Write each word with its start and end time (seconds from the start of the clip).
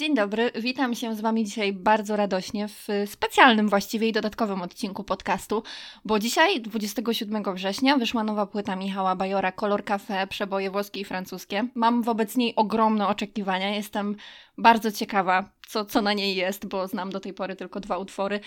Dzień 0.00 0.14
dobry, 0.14 0.50
witam 0.54 0.94
się 0.94 1.14
z 1.14 1.20
Wami 1.20 1.44
dzisiaj 1.44 1.72
bardzo 1.72 2.16
radośnie 2.16 2.68
w 2.68 2.88
specjalnym 3.06 3.68
właściwie 3.68 4.08
i 4.08 4.12
dodatkowym 4.12 4.62
odcinku 4.62 5.04
podcastu, 5.04 5.62
bo 6.04 6.18
dzisiaj, 6.18 6.60
27 6.60 7.54
września, 7.54 7.96
wyszła 7.96 8.24
nowa 8.24 8.46
płyta 8.46 8.76
Michała 8.76 9.16
Bajora 9.16 9.52
Kolor 9.52 9.84
Cafe, 9.84 10.26
przeboje 10.26 10.70
włoskie 10.70 11.00
i 11.00 11.04
francuskie. 11.04 11.68
Mam 11.74 12.02
wobec 12.02 12.36
niej 12.36 12.56
ogromne 12.56 13.08
oczekiwania, 13.08 13.74
jestem 13.74 14.16
bardzo 14.60 14.92
ciekawa, 14.92 15.50
co, 15.68 15.84
co 15.84 16.02
na 16.02 16.12
niej 16.12 16.36
jest, 16.36 16.66
bo 16.66 16.88
znam 16.88 17.10
do 17.10 17.20
tej 17.20 17.34
pory 17.34 17.56
tylko 17.56 17.80
dwa 17.80 17.98
utwory, 17.98 18.40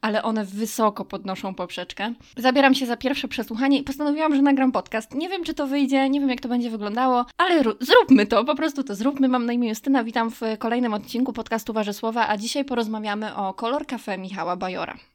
ale 0.00 0.22
one 0.22 0.44
wysoko 0.44 1.04
podnoszą 1.04 1.54
poprzeczkę. 1.54 2.14
Zabieram 2.36 2.74
się 2.74 2.86
za 2.86 2.96
pierwsze 2.96 3.28
przesłuchanie 3.28 3.78
i 3.78 3.82
postanowiłam, 3.82 4.34
że 4.34 4.42
nagram 4.42 4.72
podcast. 4.72 5.14
Nie 5.14 5.28
wiem, 5.28 5.44
czy 5.44 5.54
to 5.54 5.66
wyjdzie, 5.66 6.10
nie 6.10 6.20
wiem, 6.20 6.28
jak 6.28 6.40
to 6.40 6.48
będzie 6.48 6.70
wyglądało, 6.70 7.26
ale 7.38 7.62
zróbmy 7.80 8.26
to, 8.26 8.44
po 8.44 8.54
prostu 8.54 8.84
to 8.84 8.94
zróbmy. 8.94 9.28
Mam 9.28 9.46
na 9.46 9.52
imię 9.52 9.68
Justyna, 9.68 10.04
witam 10.04 10.30
w 10.30 10.40
kolejnym 10.58 10.94
odcinku 10.94 11.32
podcastu 11.32 11.72
Warzysłowa, 11.72 12.28
a 12.28 12.36
dzisiaj 12.36 12.64
porozmawiamy 12.64 13.34
o 13.34 13.54
Kolor 13.54 13.86
Cafe 13.86 14.18
Michała 14.18 14.56
Bajora. 14.56 15.09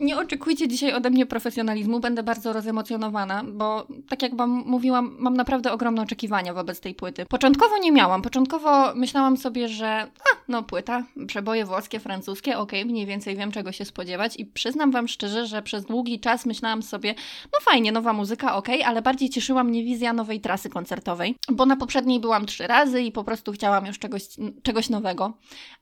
Nie 0.00 0.18
oczekujcie 0.18 0.68
dzisiaj 0.68 0.92
ode 0.92 1.10
mnie 1.10 1.26
profesjonalizmu, 1.26 2.00
będę 2.00 2.22
bardzo 2.22 2.52
rozemocjonowana, 2.52 3.44
bo 3.52 3.86
tak 4.08 4.22
jak 4.22 4.36
wam 4.36 4.50
mówiłam, 4.50 5.16
mam 5.18 5.34
naprawdę 5.34 5.72
ogromne 5.72 6.02
oczekiwania 6.02 6.54
wobec 6.54 6.80
tej 6.80 6.94
płyty. 6.94 7.26
Początkowo 7.26 7.78
nie 7.78 7.92
miałam, 7.92 8.22
początkowo 8.22 8.94
myślałam 8.94 9.36
sobie, 9.36 9.68
że 9.68 9.88
a, 10.02 10.36
no 10.48 10.62
płyta, 10.62 11.04
przeboje 11.26 11.64
włoskie, 11.64 12.00
francuskie, 12.00 12.58
okej, 12.58 12.80
okay, 12.80 12.92
mniej 12.92 13.06
więcej 13.06 13.36
wiem 13.36 13.52
czego 13.52 13.72
się 13.72 13.84
spodziewać 13.84 14.36
i 14.36 14.46
przyznam 14.46 14.90
wam 14.90 15.08
szczerze, 15.08 15.46
że 15.46 15.62
przez 15.62 15.84
długi 15.84 16.20
czas 16.20 16.46
myślałam 16.46 16.82
sobie, 16.82 17.14
no 17.52 17.58
fajnie, 17.62 17.92
nowa 17.92 18.12
muzyka, 18.12 18.56
okej, 18.56 18.76
okay, 18.76 18.88
ale 18.88 19.02
bardziej 19.02 19.30
cieszyła 19.30 19.64
mnie 19.64 19.84
wizja 19.84 20.12
nowej 20.12 20.40
trasy 20.40 20.70
koncertowej, 20.70 21.36
bo 21.52 21.66
na 21.66 21.76
poprzedniej 21.76 22.20
byłam 22.20 22.46
trzy 22.46 22.66
razy 22.66 23.02
i 23.02 23.12
po 23.12 23.24
prostu 23.24 23.52
chciałam 23.52 23.86
już 23.86 23.98
czegoś, 23.98 24.22
czegoś 24.62 24.88
nowego. 24.88 25.32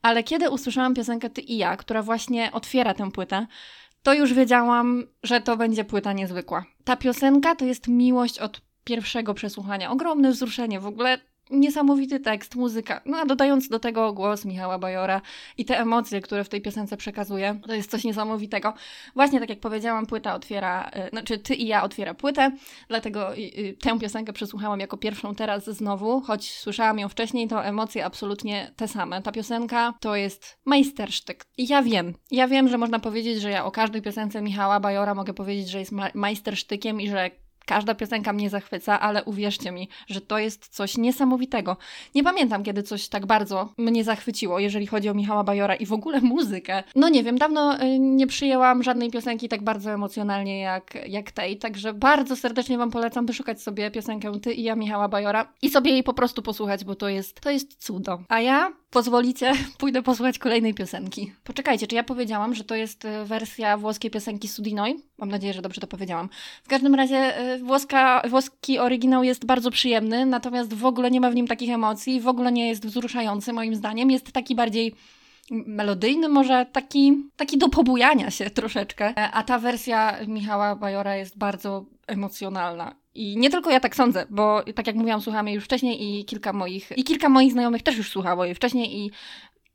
Ale 0.01 0.23
kiedy 0.23 0.49
usłyszałam 0.49 0.93
piosenkę 0.93 1.29
Ty 1.29 1.41
i 1.41 1.57
ja, 1.57 1.77
która 1.77 2.03
właśnie 2.03 2.51
otwiera 2.51 2.93
tę 2.93 3.11
płytę, 3.11 3.47
to 4.07 4.13
już 4.13 4.33
wiedziałam, 4.33 5.03
że 5.23 5.41
to 5.41 5.57
będzie 5.57 5.85
płyta 5.85 6.13
niezwykła. 6.13 6.65
Ta 6.83 6.97
piosenka 6.97 7.55
to 7.55 7.65
jest 7.65 7.87
miłość 7.87 8.39
od 8.39 8.61
pierwszego 8.83 9.33
przesłuchania. 9.33 9.91
Ogromne 9.91 10.31
wzruszenie. 10.31 10.79
W 10.79 10.87
ogóle 10.87 11.17
niesamowity 11.49 12.19
tekst, 12.19 12.55
muzyka, 12.55 13.01
no 13.05 13.17
a 13.17 13.25
dodając 13.25 13.69
do 13.69 13.79
tego 13.79 14.13
głos 14.13 14.45
Michała 14.45 14.79
Bajora 14.79 15.21
i 15.57 15.65
te 15.65 15.79
emocje, 15.79 16.21
które 16.21 16.43
w 16.43 16.49
tej 16.49 16.61
piosence 16.61 16.97
przekazuje, 16.97 17.59
to 17.67 17.73
jest 17.73 17.91
coś 17.91 18.03
niesamowitego. 18.03 18.73
Właśnie 19.15 19.39
tak 19.39 19.49
jak 19.49 19.59
powiedziałam, 19.59 20.05
płyta 20.05 20.35
otwiera, 20.35 20.91
y, 21.07 21.09
znaczy 21.09 21.39
ty 21.39 21.55
i 21.55 21.67
ja 21.67 21.83
otwiera 21.83 22.13
płytę, 22.13 22.51
dlatego 22.87 23.35
y, 23.35 23.39
y, 23.39 23.77
tę 23.81 23.99
piosenkę 23.99 24.33
przesłuchałam 24.33 24.79
jako 24.79 24.97
pierwszą 24.97 25.35
teraz 25.35 25.65
znowu, 25.65 26.21
choć 26.21 26.51
słyszałam 26.51 26.99
ją 26.99 27.09
wcześniej, 27.09 27.47
to 27.47 27.65
emocje 27.65 28.05
absolutnie 28.05 28.71
te 28.75 28.87
same. 28.87 29.21
Ta 29.21 29.31
piosenka 29.31 29.93
to 29.99 30.15
jest 30.15 30.57
majstersztyk. 30.65 31.45
I 31.57 31.67
ja 31.67 31.81
wiem, 31.81 32.13
ja 32.31 32.47
wiem, 32.47 32.69
że 32.69 32.77
można 32.77 32.99
powiedzieć, 32.99 33.41
że 33.41 33.49
ja 33.49 33.65
o 33.65 33.71
każdej 33.71 34.01
piosence 34.01 34.41
Michała 34.41 34.79
Bajora 34.79 35.15
mogę 35.15 35.33
powiedzieć, 35.33 35.69
że 35.69 35.79
jest 35.79 35.91
majstersztykiem 36.13 37.01
i 37.01 37.09
że 37.09 37.31
Każda 37.67 37.95
piosenka 37.95 38.33
mnie 38.33 38.49
zachwyca, 38.49 38.99
ale 38.99 39.23
uwierzcie 39.23 39.71
mi, 39.71 39.89
że 40.07 40.21
to 40.21 40.37
jest 40.37 40.67
coś 40.67 40.97
niesamowitego. 40.97 41.77
Nie 42.15 42.23
pamiętam, 42.23 42.63
kiedy 42.63 42.83
coś 42.83 43.07
tak 43.07 43.25
bardzo 43.25 43.73
mnie 43.77 44.03
zachwyciło, 44.03 44.59
jeżeli 44.59 44.87
chodzi 44.87 45.09
o 45.09 45.13
Michała 45.13 45.43
Bajora 45.43 45.75
i 45.75 45.85
w 45.85 45.93
ogóle 45.93 46.21
muzykę. 46.21 46.83
No 46.95 47.09
nie 47.09 47.23
wiem, 47.23 47.37
dawno 47.37 47.81
y, 47.81 47.99
nie 47.99 48.27
przyjęłam 48.27 48.83
żadnej 48.83 49.11
piosenki 49.11 49.49
tak 49.49 49.63
bardzo 49.63 49.91
emocjonalnie 49.91 50.59
jak, 50.59 50.97
jak 51.07 51.31
tej, 51.31 51.57
także 51.57 51.93
bardzo 51.93 52.35
serdecznie 52.35 52.77
Wam 52.77 52.91
polecam 52.91 53.25
wyszukać 53.25 53.61
sobie 53.61 53.91
piosenkę 53.91 54.39
Ty 54.39 54.53
i 54.53 54.63
ja 54.63 54.75
Michała 54.75 55.07
Bajora 55.07 55.53
i 55.61 55.69
sobie 55.69 55.91
jej 55.91 56.03
po 56.03 56.13
prostu 56.13 56.41
posłuchać, 56.41 56.85
bo 56.85 56.95
to 56.95 57.09
jest, 57.09 57.41
to 57.41 57.49
jest 57.49 57.83
cudo. 57.85 58.19
A 58.29 58.39
ja 58.39 58.71
pozwolicie, 58.89 59.51
pójdę 59.77 60.01
posłuchać 60.01 60.39
kolejnej 60.39 60.73
piosenki. 60.73 61.33
Poczekajcie, 61.43 61.87
czy 61.87 61.95
ja 61.95 62.03
powiedziałam, 62.03 62.55
że 62.55 62.63
to 62.63 62.75
jest 62.75 63.05
y, 63.05 63.25
wersja 63.25 63.77
włoskiej 63.77 64.11
piosenki 64.11 64.47
Sudinoi? 64.47 64.95
Mam 65.17 65.29
nadzieję, 65.29 65.53
że 65.53 65.61
dobrze 65.61 65.81
to 65.81 65.87
powiedziałam. 65.87 66.29
W 66.63 66.67
każdym 66.67 66.95
razie 66.95 67.51
y, 67.53 67.59
włoska, 67.59 68.21
włoski 68.29 68.79
oryginał 68.79 69.23
jest 69.23 69.45
bardzo 69.45 69.71
przyjemny, 69.71 70.25
natomiast 70.25 70.73
w 70.73 70.85
ogóle 70.85 71.11
nie 71.11 71.21
ma 71.21 71.31
w 71.31 71.35
nim 71.35 71.47
takich 71.47 71.69
emocji, 71.69 72.21
w 72.21 72.27
ogóle 72.27 72.51
nie 72.51 72.67
jest 72.67 72.85
wzruszający 72.85 73.53
moim 73.53 73.75
zdaniem. 73.75 74.11
Jest 74.11 74.31
taki 74.31 74.55
bardziej 74.55 74.95
melodyjny, 75.51 76.29
może 76.29 76.65
taki, 76.71 77.29
taki 77.35 77.57
do 77.57 77.69
pobujania 77.69 78.31
się 78.31 78.49
troszeczkę. 78.49 79.13
A 79.33 79.43
ta 79.43 79.59
wersja 79.59 80.17
Michała 80.27 80.75
Bajora 80.75 81.15
jest 81.15 81.37
bardzo 81.37 81.85
emocjonalna. 82.07 82.95
I 83.17 83.37
nie 83.37 83.49
tylko 83.49 83.71
ja 83.71 83.79
tak 83.79 83.95
sądzę, 83.95 84.25
bo 84.29 84.63
tak 84.75 84.87
jak 84.87 84.95
mówiłam, 84.95 85.21
słuchamy 85.21 85.53
już 85.53 85.63
wcześniej 85.63 86.03
i 86.03 86.25
kilka 86.25 86.53
moich, 86.53 86.91
i 86.95 87.03
kilka 87.03 87.29
moich 87.29 87.51
znajomych 87.51 87.83
też 87.83 87.97
już 87.97 88.09
słuchało 88.09 88.45
jej 88.45 88.55
wcześniej 88.55 88.97
i 88.97 89.11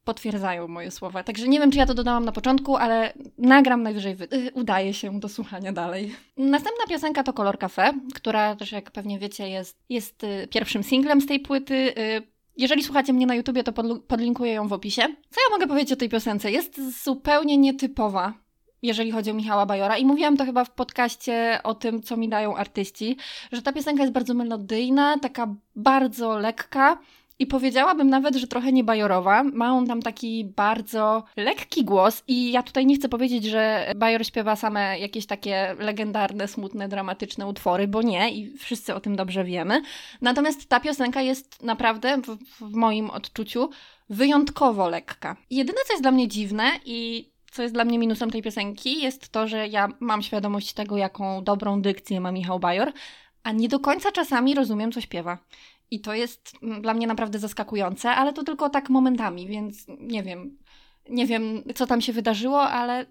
potwierdzają 0.05 0.69
moje 0.69 0.91
słowa. 0.91 1.23
Także 1.23 1.49
nie 1.49 1.61
wiem, 1.61 1.71
czy 1.71 1.79
ja 1.79 1.87
to 1.87 1.95
dodałam 1.95 2.25
na 2.25 2.33
początku, 2.33 2.77
ale 2.77 3.13
nagram 3.39 3.83
najwyżej 3.83 4.15
wy... 4.15 4.25
Y, 4.25 4.51
udaje 4.55 4.95
się 4.95 5.21
do 5.21 5.29
słuchania 5.29 5.73
dalej. 5.73 6.15
Następna 6.37 6.87
piosenka 6.89 7.23
to 7.23 7.33
Kolor 7.33 7.59
Cafe, 7.59 7.93
która 8.15 8.57
też 8.57 8.73
jak 8.73 8.91
pewnie 8.91 9.19
wiecie 9.19 9.49
jest, 9.49 9.79
jest 9.89 10.25
y, 10.25 10.49
pierwszym 10.51 10.83
singlem 10.83 11.21
z 11.21 11.27
tej 11.27 11.41
płyty. 11.41 11.75
Y, 11.75 12.33
jeżeli 12.57 12.83
słuchacie 12.83 13.13
mnie 13.13 13.27
na 13.27 13.35
YouTubie, 13.35 13.65
to 13.65 13.73
podlinkuję 14.09 14.53
ją 14.53 14.69
w 14.69 14.73
opisie. 14.73 15.03
Co 15.03 15.41
ja 15.41 15.51
mogę 15.51 15.67
powiedzieć 15.67 15.93
o 15.93 15.97
tej 15.97 16.09
piosence? 16.09 16.51
Jest 16.51 17.03
zupełnie 17.05 17.57
nietypowa 17.57 18.42
jeżeli 18.83 19.11
chodzi 19.11 19.31
o 19.31 19.35
Michała 19.35 19.67
Bajora. 19.67 19.97
I 19.97 20.05
mówiłam 20.05 20.37
to 20.37 20.45
chyba 20.45 20.65
w 20.65 20.71
podcaście 20.71 21.61
o 21.65 21.75
tym, 21.75 22.03
co 22.03 22.17
mi 22.17 22.29
dają 22.29 22.57
artyści, 22.57 23.17
że 23.53 23.63
ta 23.63 23.73
piosenka 23.73 24.03
jest 24.03 24.13
bardzo 24.13 24.35
melodyjna, 24.35 25.19
taka 25.19 25.55
bardzo 25.77 26.39
lekka. 26.39 26.99
I 27.39 27.47
powiedziałabym 27.47 28.11
nawet, 28.11 28.37
że 28.37 28.47
trochę 28.47 28.73
niebajorowa. 28.73 29.43
Ma 29.43 29.73
on 29.73 29.87
tam 29.87 30.03
taki 30.03 30.45
bardzo 30.45 31.25
lekki 31.37 31.85
głos 31.85 32.23
i 32.29 32.53
ja 32.53 32.63
tutaj 32.63 32.87
nie 32.87 32.97
chcę 32.97 33.09
powiedzieć, 33.09 33.45
że 33.45 33.93
Bajor 33.97 34.27
śpiewa 34.27 34.57
same 34.57 34.99
jakieś 34.99 35.27
takie 35.27 35.77
legendarne, 35.79 36.49
smutne, 36.49 36.89
dramatyczne 36.89 37.47
utwory, 37.47 37.89
bo 37.89 38.03
nie 38.03 38.31
i 38.31 38.59
wszyscy 38.59 38.95
o 38.95 39.01
tym 39.01 39.17
dobrze 39.17 39.45
wiemy. 39.45 39.83
Natomiast 40.21 40.69
ta 40.69 40.81
piosenka 40.81 41.23
jest 41.23 41.63
naprawdę 41.63 42.19
w, 42.19 42.37
w 42.61 42.75
moim 42.75 43.11
odczuciu 43.11 43.71
wyjątkowo 44.11 44.89
lekka. 44.89 45.37
Jedyne, 45.51 45.79
co 45.87 45.93
jest 45.93 46.05
dla 46.05 46.11
mnie 46.11 46.29
dziwne 46.29 46.71
i 46.85 47.32
co 47.53 47.63
jest 47.63 47.75
dla 47.75 47.85
mnie 47.85 47.99
minusem 47.99 48.31
tej 48.31 48.43
piosenki, 48.43 49.03
jest 49.03 49.29
to, 49.29 49.49
że 49.49 49.69
ja 49.69 49.89
mam 50.01 50.23
świadomość 50.23 50.73
tego, 50.73 50.97
jaką 50.97 51.45
dobrą 51.45 51.83
dykcję 51.83 52.21
ma 52.21 52.33
Michał 52.33 52.61
Bajor, 52.61 52.93
a 53.43 53.53
nie 53.53 53.69
do 53.69 53.81
końca 53.81 54.13
czasami 54.13 54.55
rozumiem, 54.55 54.93
co 54.93 55.01
śpiewa. 55.01 55.39
I 55.91 56.01
to 56.01 56.15
jest 56.15 56.53
mm, 56.63 56.83
dla 56.83 56.95
mnie 56.95 57.07
naprawdę 57.07 57.39
zaskakujące, 57.39 58.11
ale 58.11 58.33
to 58.33 58.43
tylko 58.43 58.71
tak 58.71 58.91
momentami, 58.91 59.47
więc 59.47 59.87
nie 60.01 60.23
wiem. 60.23 60.59
Nie 61.09 61.27
wiem, 61.27 61.63
co 61.75 61.87
tam 61.87 62.01
się 62.01 62.13
wydarzyło, 62.13 62.63
ale 62.63 63.07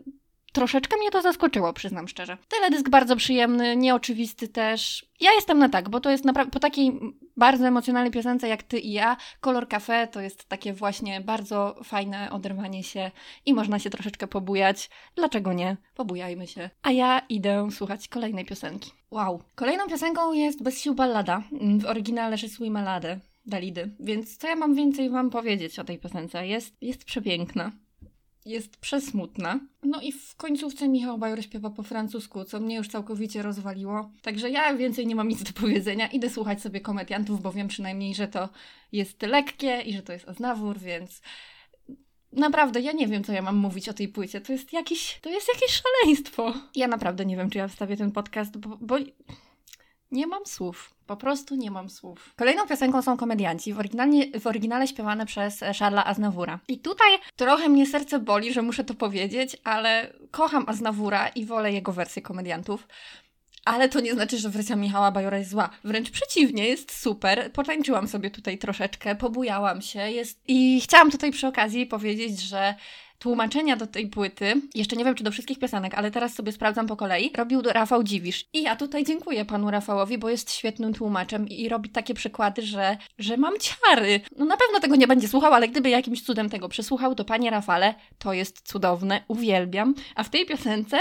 Troszeczkę 0.51 0.97
mnie 0.97 1.11
to 1.11 1.21
zaskoczyło, 1.21 1.73
przyznam 1.73 2.07
szczerze. 2.07 2.37
Teledysk 2.47 2.89
bardzo 2.89 3.15
przyjemny, 3.15 3.75
nieoczywisty 3.75 4.47
też. 4.47 5.05
Ja 5.19 5.31
jestem 5.31 5.59
na 5.59 5.69
tak, 5.69 5.89
bo 5.89 5.99
to 5.99 6.09
jest 6.09 6.25
naprawdę 6.25 6.51
po 6.51 6.59
takiej 6.59 6.99
bardzo 7.37 7.67
emocjonalnej 7.67 8.11
piosence 8.11 8.47
jak 8.47 8.63
Ty 8.63 8.79
i 8.79 8.91
ja, 8.91 9.17
Kolor 9.39 9.67
Cafe 9.67 10.07
to 10.07 10.21
jest 10.21 10.45
takie 10.45 10.73
właśnie 10.73 11.21
bardzo 11.21 11.75
fajne 11.83 12.31
oderwanie 12.31 12.83
się 12.83 13.11
i 13.45 13.53
można 13.53 13.79
się 13.79 13.89
troszeczkę 13.89 14.27
pobujać. 14.27 14.89
Dlaczego 15.15 15.53
nie? 15.53 15.77
Pobujajmy 15.95 16.47
się. 16.47 16.69
A 16.83 16.91
ja 16.91 17.21
idę 17.29 17.67
słuchać 17.71 18.07
kolejnej 18.07 18.45
piosenki. 18.45 18.91
Wow. 19.11 19.43
Kolejną 19.55 19.87
piosenką 19.87 20.33
jest 20.33 20.63
Bez 20.63 20.81
sił 20.81 20.95
ballada. 20.95 21.43
W 21.79 21.85
oryginale 21.85 22.37
Je 22.41 22.49
suis 22.49 22.71
malade. 22.71 23.19
Dalidy. 23.45 23.95
Więc 23.99 24.37
co 24.37 24.47
ja 24.47 24.55
mam 24.55 24.75
więcej 24.75 25.09
Wam 25.09 25.29
powiedzieć 25.29 25.79
o 25.79 25.83
tej 25.83 25.99
piosence? 25.99 26.47
Jest, 26.47 26.75
jest 26.81 27.05
przepiękna 27.05 27.71
jest 28.45 28.77
przesmutna. 28.77 29.59
No 29.83 30.01
i 30.01 30.11
w 30.11 30.35
końcówce 30.35 30.89
Michał 30.89 31.17
Bajor 31.17 31.43
śpiewa 31.43 31.69
po 31.69 31.83
francusku, 31.83 32.45
co 32.45 32.59
mnie 32.59 32.75
już 32.75 32.87
całkowicie 32.87 33.41
rozwaliło. 33.41 34.11
Także 34.21 34.49
ja 34.49 34.75
więcej 34.75 35.07
nie 35.07 35.15
mam 35.15 35.27
nic 35.27 35.43
do 35.43 35.53
powiedzenia. 35.61 36.07
Idę 36.07 36.29
słuchać 36.29 36.61
sobie 36.61 36.81
komediantów, 36.81 37.41
bo 37.41 37.51
wiem 37.51 37.67
przynajmniej, 37.67 38.15
że 38.15 38.27
to 38.27 38.49
jest 38.91 39.21
lekkie 39.21 39.81
i 39.81 39.93
że 39.93 40.01
to 40.01 40.13
jest 40.13 40.29
Aznawór, 40.29 40.79
więc 40.79 41.21
naprawdę 42.33 42.81
ja 42.81 42.91
nie 42.91 43.07
wiem, 43.07 43.23
co 43.23 43.33
ja 43.33 43.41
mam 43.41 43.55
mówić 43.55 43.89
o 43.89 43.93
tej 43.93 44.07
płycie. 44.07 44.41
To 44.41 44.53
jest 44.53 44.73
jakiś, 44.73 45.19
to 45.21 45.29
jest 45.29 45.47
jakieś 45.53 45.81
szaleństwo. 45.81 46.53
Ja 46.75 46.87
naprawdę 46.87 47.25
nie 47.25 47.37
wiem, 47.37 47.49
czy 47.49 47.57
ja 47.57 47.67
wstawię 47.67 47.97
ten 47.97 48.11
podcast, 48.11 48.57
bo, 48.57 48.77
bo 48.81 48.95
nie 50.11 50.27
mam 50.27 50.45
słów. 50.45 50.93
Po 51.11 51.17
prostu 51.17 51.55
nie 51.55 51.71
mam 51.71 51.89
słów. 51.89 52.33
Kolejną 52.35 52.67
piosenką 52.67 53.01
są 53.01 53.17
komedianci, 53.17 53.73
w, 53.73 53.77
w 54.39 54.47
oryginale 54.47 54.87
śpiewane 54.87 55.25
przez 55.25 55.59
Charlesa 55.59 56.05
Aznawura. 56.05 56.59
I 56.67 56.79
tutaj 56.79 57.11
trochę 57.35 57.69
mnie 57.69 57.85
serce 57.85 58.19
boli, 58.19 58.53
że 58.53 58.61
muszę 58.61 58.83
to 58.83 58.93
powiedzieć, 58.93 59.57
ale 59.63 60.13
kocham 60.31 60.65
Aznawura 60.67 61.27
i 61.27 61.45
wolę 61.45 61.71
jego 61.71 61.91
wersję 61.91 62.21
komediantów. 62.21 62.87
Ale 63.65 63.89
to 63.89 63.99
nie 63.99 64.13
znaczy, 64.13 64.37
że 64.37 64.49
wersja 64.49 64.75
Michała 64.75 65.11
Bajora 65.11 65.37
jest 65.37 65.49
zła. 65.49 65.69
Wręcz 65.83 66.11
przeciwnie, 66.11 66.67
jest 66.67 67.01
super. 67.01 67.51
Potańczyłam 67.51 68.07
sobie 68.07 68.31
tutaj 68.31 68.57
troszeczkę, 68.57 69.15
pobujałam 69.15 69.81
się. 69.81 69.99
Jest... 69.99 70.39
I 70.47 70.81
chciałam 70.83 71.11
tutaj 71.11 71.31
przy 71.31 71.47
okazji 71.47 71.85
powiedzieć, 71.85 72.41
że 72.41 72.75
tłumaczenia 73.21 73.75
do 73.75 73.87
tej 73.87 74.07
płyty, 74.07 74.53
jeszcze 74.75 74.95
nie 74.95 75.05
wiem 75.05 75.15
czy 75.15 75.23
do 75.23 75.31
wszystkich 75.31 75.59
piosenek, 75.59 75.93
ale 75.93 76.11
teraz 76.11 76.33
sobie 76.33 76.51
sprawdzam 76.51 76.87
po 76.87 76.95
kolei, 76.95 77.31
robił 77.37 77.61
Rafał 77.61 78.03
Dziwisz. 78.03 78.45
I 78.53 78.61
ja 78.63 78.75
tutaj 78.75 79.03
dziękuję 79.03 79.45
panu 79.45 79.71
Rafałowi, 79.71 80.17
bo 80.17 80.29
jest 80.29 80.51
świetnym 80.53 80.93
tłumaczem 80.93 81.49
i 81.49 81.69
robi 81.69 81.89
takie 81.89 82.13
przykłady, 82.13 82.61
że, 82.61 82.97
że 83.19 83.37
mam 83.37 83.53
ciary. 83.59 84.21
No 84.37 84.45
na 84.45 84.57
pewno 84.57 84.79
tego 84.79 84.95
nie 84.95 85.07
będzie 85.07 85.27
słuchał, 85.27 85.53
ale 85.53 85.67
gdyby 85.67 85.89
jakimś 85.89 86.23
cudem 86.23 86.49
tego 86.49 86.69
przesłuchał, 86.69 87.15
to 87.15 87.25
panie 87.25 87.49
Rafale, 87.49 87.95
to 88.17 88.33
jest 88.33 88.67
cudowne, 88.67 89.23
uwielbiam. 89.27 89.95
A 90.15 90.23
w 90.23 90.29
tej 90.29 90.45
piosence 90.45 90.97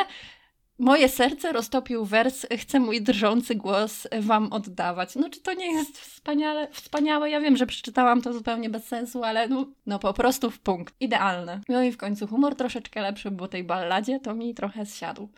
Moje 0.80 1.08
serce 1.08 1.52
roztopił 1.52 2.04
wers, 2.04 2.46
chcę 2.58 2.80
mój 2.80 3.02
drżący 3.02 3.54
głos 3.54 4.06
wam 4.20 4.52
oddawać. 4.52 5.16
No 5.16 5.30
czy 5.30 5.40
to 5.40 5.52
nie 5.52 5.72
jest 5.72 5.98
wspaniale, 5.98 6.68
wspaniałe? 6.72 7.30
Ja 7.30 7.40
wiem, 7.40 7.56
że 7.56 7.66
przeczytałam 7.66 8.22
to 8.22 8.32
zupełnie 8.32 8.70
bez 8.70 8.86
sensu, 8.86 9.24
ale 9.24 9.48
no, 9.48 9.66
no 9.86 9.98
po 9.98 10.12
prostu 10.12 10.50
w 10.50 10.58
punkt. 10.58 10.94
Idealne. 11.00 11.60
No 11.68 11.82
i 11.82 11.92
w 11.92 11.96
końcu 11.96 12.26
humor 12.26 12.54
troszeczkę 12.56 13.02
lepszy, 13.02 13.30
bo 13.30 13.48
tej 13.48 13.64
balladzie 13.64 14.20
to 14.20 14.34
mi 14.34 14.54
trochę 14.54 14.86
zsiadł. 14.86 15.28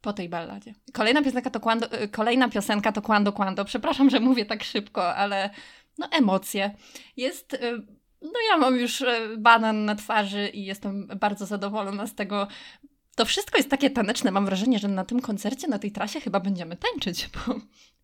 Po 0.00 0.12
tej 0.12 0.28
balladzie. 0.28 0.74
Kolejna 0.92 1.22
piosenka 1.22 1.50
to 1.50 1.60
Quando, 1.60 2.02
y, 2.02 2.08
kolejna 2.08 2.48
piosenka 2.48 2.92
to 2.92 3.02
Quando 3.02 3.32
Quando. 3.32 3.64
Przepraszam, 3.64 4.10
że 4.10 4.20
mówię 4.20 4.46
tak 4.46 4.64
szybko, 4.64 5.14
ale 5.14 5.50
no 5.98 6.08
emocje. 6.10 6.74
Jest... 7.16 7.54
Y, 7.54 7.58
no 8.22 8.40
ja 8.50 8.58
mam 8.58 8.76
już 8.76 9.00
y, 9.00 9.06
banan 9.38 9.84
na 9.84 9.94
twarzy 9.94 10.48
i 10.48 10.64
jestem 10.64 11.06
bardzo 11.06 11.46
zadowolona 11.46 12.06
z 12.06 12.14
tego 12.14 12.48
to 13.18 13.24
wszystko 13.24 13.56
jest 13.56 13.70
takie 13.70 13.90
taneczne. 13.90 14.30
Mam 14.30 14.46
wrażenie, 14.46 14.78
że 14.78 14.88
na 14.88 15.04
tym 15.04 15.20
koncercie, 15.20 15.68
na 15.68 15.78
tej 15.78 15.92
trasie 15.92 16.20
chyba 16.20 16.40
będziemy 16.40 16.76
tańczyć, 16.76 17.28
bo 17.32 17.54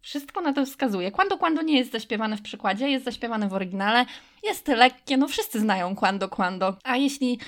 wszystko 0.00 0.40
na 0.40 0.52
to 0.52 0.66
wskazuje. 0.66 1.10
Quando 1.10 1.38
Quando 1.38 1.62
nie 1.62 1.78
jest 1.78 1.92
zaśpiewane 1.92 2.36
w 2.36 2.42
przykładzie, 2.42 2.88
jest 2.88 3.04
zaśpiewane 3.04 3.48
w 3.48 3.52
oryginale, 3.52 4.06
jest 4.42 4.68
lekkie, 4.68 5.16
no 5.16 5.28
wszyscy 5.28 5.60
znają 5.60 5.96
Quando 5.96 6.28
Quando. 6.28 6.76
A 6.84 6.96
jeśli 6.96 7.38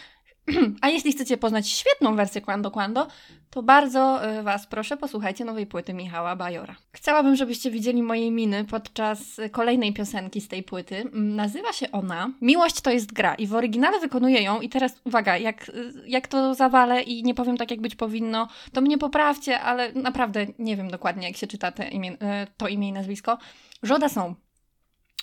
A 0.81 0.89
jeśli 0.89 1.13
chcecie 1.13 1.37
poznać 1.37 1.69
świetną 1.69 2.17
wersję 2.17 2.41
Quando 2.41 2.71
Quando, 2.71 3.07
to 3.51 3.63
bardzo 3.63 4.31
y, 4.39 4.43
Was 4.43 4.67
proszę, 4.67 4.97
posłuchajcie 4.97 5.45
nowej 5.45 5.67
płyty 5.67 5.95
Michała 5.95 6.37
Bajora. 6.37 6.77
Chciałabym, 6.93 7.37
żebyście 7.37 7.71
widzieli 7.71 8.03
moje 8.03 8.31
miny 8.31 8.65
podczas 8.65 9.41
kolejnej 9.53 9.93
piosenki 9.93 10.41
z 10.41 10.49
tej 10.49 10.63
płyty. 10.63 10.97
Mm, 10.97 11.37
nazywa 11.37 11.73
się 11.73 11.91
ona 11.91 12.31
Miłość 12.41 12.81
to 12.81 12.91
jest 12.91 13.13
gra 13.13 13.35
i 13.35 13.47
w 13.47 13.55
oryginale 13.55 14.01
wykonuje 14.01 14.43
ją 14.43 14.61
i 14.61 14.69
teraz 14.69 15.01
uwaga, 15.05 15.37
jak, 15.37 15.69
y, 15.69 15.93
jak 16.07 16.29
to 16.29 16.55
zawalę 16.55 17.03
i 17.03 17.23
nie 17.23 17.35
powiem 17.35 17.57
tak, 17.57 17.71
jak 17.71 17.81
być 17.81 17.95
powinno, 17.95 18.49
to 18.73 18.81
mnie 18.81 18.99
poprawcie, 18.99 19.61
ale 19.61 19.93
naprawdę 19.93 20.47
nie 20.59 20.77
wiem 20.77 20.91
dokładnie, 20.91 21.29
jak 21.29 21.37
się 21.37 21.47
czyta 21.47 21.73
imię, 21.91 22.13
y, 22.13 22.17
to 22.57 22.69
imię 22.69 22.89
i 22.89 22.93
nazwisko. 22.93 23.39
Żoda 23.83 24.09
są 24.09 24.35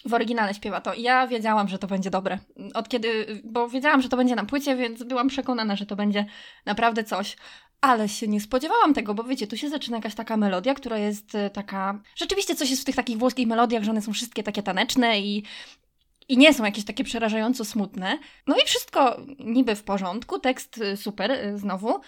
w 0.06 0.14
oryginale 0.14 0.54
śpiewa 0.54 0.82
to. 0.82 0.94
Ja 0.94 1.28
wiedziałam, 1.28 1.68
że 1.68 1.80
to 1.80 1.88
będzie 1.88 2.10
dobre. 2.10 2.40
Od 2.74 2.90
kiedy, 2.90 3.42
bo 3.44 3.70
wiedziałam, 3.70 4.02
że 4.02 4.10
to 4.10 4.18
będzie 4.18 4.36
na 4.36 4.46
płycie, 4.46 4.76
więc 4.76 5.04
byłam 5.04 5.28
przekonana, 5.28 5.76
że 5.76 5.86
to 5.86 5.96
będzie 5.96 6.26
naprawdę 6.66 7.04
coś. 7.04 7.36
Ale 7.82 8.10
się 8.10 8.28
nie 8.28 8.42
spodziewałam 8.42 8.94
tego, 8.94 9.14
bo 9.14 9.24
wiecie, 9.24 9.48
tu 9.48 9.58
się 9.58 9.70
zaczyna 9.70 9.98
jakaś 9.98 10.16
taka 10.16 10.38
melodia, 10.38 10.74
która 10.74 10.98
jest 10.98 11.36
e, 11.36 11.50
taka. 11.50 12.00
Rzeczywiście 12.16 12.56
coś 12.56 12.70
jest 12.70 12.82
w 12.82 12.86
tych 12.86 12.96
takich 12.96 13.18
włoskich 13.18 13.48
melodiach, 13.48 13.84
że 13.84 13.92
one 13.92 14.02
są 14.02 14.14
wszystkie 14.14 14.44
takie 14.44 14.64
taneczne 14.64 15.20
i, 15.20 15.44
i 16.30 16.38
nie 16.38 16.54
są 16.54 16.66
jakieś 16.66 16.86
takie 16.86 17.04
przerażająco 17.04 17.66
smutne. 17.66 18.20
No 18.48 18.56
i 18.56 18.66
wszystko 18.66 19.22
niby 19.40 19.76
w 19.76 19.84
porządku, 19.84 20.40
tekst 20.40 20.82
e, 20.82 20.98
super 20.98 21.32
e, 21.32 21.58
znowu. 21.58 22.02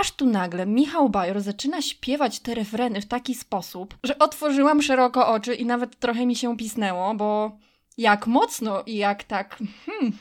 Aż 0.00 0.12
tu 0.12 0.26
nagle 0.26 0.66
Michał 0.66 1.08
Bajor 1.08 1.40
zaczyna 1.40 1.82
śpiewać 1.82 2.40
te 2.40 2.54
refreny 2.54 3.00
w 3.00 3.06
taki 3.06 3.34
sposób, 3.34 3.98
że 4.02 4.18
otworzyłam 4.18 4.82
szeroko 4.82 5.28
oczy 5.28 5.54
i 5.54 5.66
nawet 5.66 5.98
trochę 5.98 6.26
mi 6.26 6.36
się 6.36 6.56
pisnęło, 6.56 7.14
bo 7.14 7.58
jak 7.98 8.26
mocno 8.26 8.82
i 8.86 8.96
jak 8.96 9.24
tak, 9.24 9.58
hmm, 9.86 10.12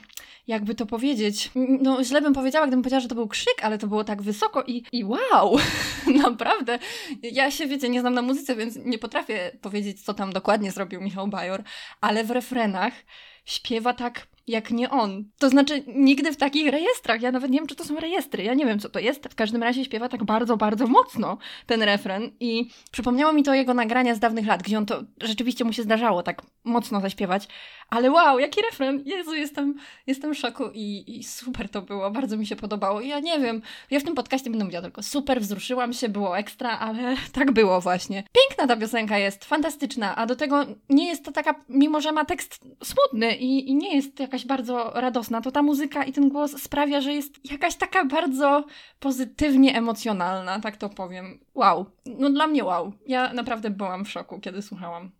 jakby 0.47 0.75
to 0.75 0.85
powiedzieć, 0.85 1.51
no 1.55 2.03
źle 2.03 2.21
bym 2.21 2.33
powiedziała, 2.33 2.67
gdybym 2.67 2.81
powiedziała, 2.81 3.01
że 3.01 3.07
to 3.07 3.15
był 3.15 3.27
krzyk, 3.27 3.55
ale 3.61 3.77
to 3.77 3.87
było 3.87 4.03
tak 4.03 4.21
wysoko 4.21 4.63
i, 4.63 4.83
i 4.91 5.03
wow, 5.03 5.57
naprawdę. 6.23 6.79
Ja 7.23 7.51
się, 7.51 7.67
wiecie, 7.67 7.89
nie 7.89 7.99
znam 7.99 8.13
na 8.13 8.21
muzyce, 8.21 8.55
więc 8.55 8.75
nie 8.75 8.99
potrafię 8.99 9.51
powiedzieć, 9.61 10.01
co 10.01 10.13
tam 10.13 10.33
dokładnie 10.33 10.71
zrobił 10.71 11.01
Michał 11.01 11.27
Bajor, 11.27 11.63
ale 12.01 12.23
w 12.23 12.31
refrenach 12.31 12.93
śpiewa 13.45 13.93
tak 13.93 14.27
jak 14.47 14.71
nie 14.71 14.89
on. 14.89 15.23
To 15.39 15.49
znaczy, 15.49 15.83
nigdy 15.87 16.31
w 16.31 16.37
takich 16.37 16.71
rejestrach. 16.71 17.21
Ja 17.21 17.31
nawet 17.31 17.51
nie 17.51 17.59
wiem, 17.59 17.67
czy 17.67 17.75
to 17.75 17.85
są 17.85 17.95
rejestry. 17.95 18.43
Ja 18.43 18.53
nie 18.53 18.65
wiem, 18.65 18.79
co 18.79 18.89
to 18.89 18.99
jest. 18.99 19.27
W 19.27 19.35
każdym 19.35 19.63
razie 19.63 19.85
śpiewa 19.85 20.09
tak 20.09 20.23
bardzo, 20.23 20.57
bardzo 20.57 20.87
mocno 20.87 21.37
ten 21.65 21.83
refren. 21.83 22.31
I 22.39 22.69
przypomniało 22.91 23.33
mi 23.33 23.43
to 23.43 23.53
jego 23.53 23.73
nagrania 23.73 24.15
z 24.15 24.19
dawnych 24.19 24.47
lat, 24.47 24.63
gdzie 24.63 24.77
on 24.77 24.85
to 24.85 25.03
rzeczywiście 25.21 25.63
mu 25.63 25.73
się 25.73 25.83
zdarzało 25.83 26.23
tak 26.23 26.41
mocno 26.63 27.01
zaśpiewać. 27.01 27.47
Ale 27.89 28.11
wow, 28.11 28.39
jaki 28.39 28.61
refren! 28.61 29.03
Jezu, 29.05 29.35
jestem, 29.35 29.75
jestem 30.07 30.33
w 30.33 30.37
szoku 30.37 30.63
i, 30.73 31.17
i 31.17 31.23
super 31.23 31.69
to 31.69 31.81
było. 31.81 32.11
Bardzo 32.11 32.37
mi 32.37 32.47
się 32.47 32.55
podobało. 32.55 33.01
I 33.01 33.07
ja 33.07 33.19
nie 33.19 33.39
wiem, 33.39 33.61
ja 33.91 33.99
w 33.99 34.03
tym 34.03 34.15
podcaście 34.15 34.49
będę 34.49 34.65
mówiła 34.65 34.81
tylko 34.81 35.03
super, 35.03 35.41
wzruszyłam 35.41 35.93
się, 35.93 36.09
było 36.09 36.37
ekstra, 36.37 36.79
ale 36.79 37.15
tak 37.31 37.51
było 37.51 37.81
właśnie. 37.81 38.23
Piękna 38.33 38.67
ta 38.67 38.81
piosenka 38.81 39.17
jest, 39.17 39.45
fantastyczna, 39.45 40.15
a 40.15 40.25
do 40.25 40.35
tego 40.35 40.65
nie 40.89 41.07
jest 41.07 41.25
to 41.25 41.31
taka, 41.31 41.55
mimo 41.69 42.01
że 42.01 42.11
ma 42.11 42.25
tekst 42.25 42.59
smutny 42.83 43.34
i, 43.35 43.69
i 43.69 43.75
nie 43.75 43.95
jest 43.95 44.19
jakaś 44.19 44.45
bardzo 44.45 44.91
radosna, 44.95 45.41
to 45.41 45.51
ta 45.51 45.61
muzyka 45.61 46.03
i 46.03 46.13
ten 46.13 46.29
głos 46.29 46.61
sprawia, 46.61 47.01
że 47.01 47.13
jest 47.13 47.51
jakaś 47.51 47.75
taka 47.75 48.05
bardzo 48.05 48.65
pozytywnie 48.99 49.77
emocjonalna, 49.77 50.59
tak 50.59 50.77
to 50.77 50.89
powiem. 50.89 51.39
Wow. 51.55 51.85
No 52.05 52.29
dla 52.29 52.47
mnie 52.47 52.63
wow. 52.63 52.93
Ja 53.07 53.33
naprawdę 53.33 53.69
byłam 53.69 54.05
w 54.05 54.11
szoku, 54.11 54.39
kiedy 54.39 54.61
słuchałam. 54.61 55.11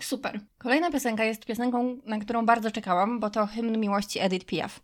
Super. 0.00 0.40
Kolejna 0.58 0.90
piosenka 0.90 1.24
jest 1.24 1.44
piosenką, 1.46 1.98
na 2.06 2.18
którą 2.18 2.46
bardzo 2.46 2.70
czekałam, 2.70 3.20
bo 3.20 3.30
to 3.30 3.46
hymn 3.46 3.80
miłości 3.80 4.20
Edith 4.20 4.46
Piaf. 4.46 4.80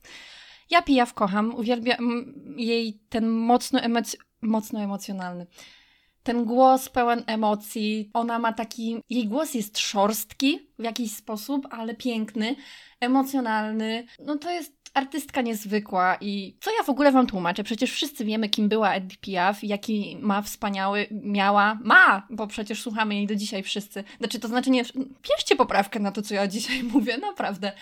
Ja 0.71 0.83
Piaf 0.83 1.15
kocham, 1.15 1.55
uwielbiam 1.55 2.35
jej 2.57 3.01
ten 3.09 3.29
mocno, 3.29 3.81
emoc 3.81 4.17
mocno 4.43 4.81
emocjonalny 4.81 5.47
ten 6.23 6.45
głos 6.45 6.89
pełen 6.89 7.25
emocji. 7.27 8.11
Ona 8.15 8.39
ma 8.39 8.53
taki. 8.53 9.03
Jej 9.11 9.29
głos 9.29 9.55
jest 9.55 9.79
szorstki 9.79 10.71
w 10.79 10.83
jakiś 10.83 11.13
sposób, 11.13 11.67
ale 11.71 11.95
piękny, 11.95 12.57
emocjonalny. 13.01 14.07
No 14.27 14.37
to 14.39 14.51
jest 14.51 14.83
artystka 14.95 15.41
niezwykła 15.41 16.17
i 16.21 16.57
co 16.61 16.71
ja 16.71 16.83
w 16.83 16.89
ogóle 16.91 17.13
wam 17.13 17.27
tłumaczę? 17.27 17.65
Przecież 17.65 17.93
wszyscy 17.93 18.25
wiemy, 18.25 18.49
kim 18.49 18.69
była 18.69 18.95
Edith 18.95 19.21
Piaf, 19.21 19.65
jaki 19.65 20.17
ma 20.21 20.43
wspaniały, 20.43 21.07
miała, 21.11 21.79
ma, 21.85 22.27
bo 22.31 22.47
przecież 22.47 22.83
słuchamy 22.83 23.15
jej 23.15 23.27
do 23.27 23.35
dzisiaj 23.35 23.63
wszyscy. 23.63 24.05
Znaczy, 24.19 24.41
to 24.41 24.49
znaczy 24.49 24.71
nie, 24.71 24.83
bierzcie 25.31 25.57
poprawkę 25.57 26.01
na 26.01 26.13
to, 26.13 26.23
co 26.23 26.35
ja 26.35 26.47
dzisiaj 26.47 26.83
mówię, 26.95 27.19
naprawdę. 27.19 27.73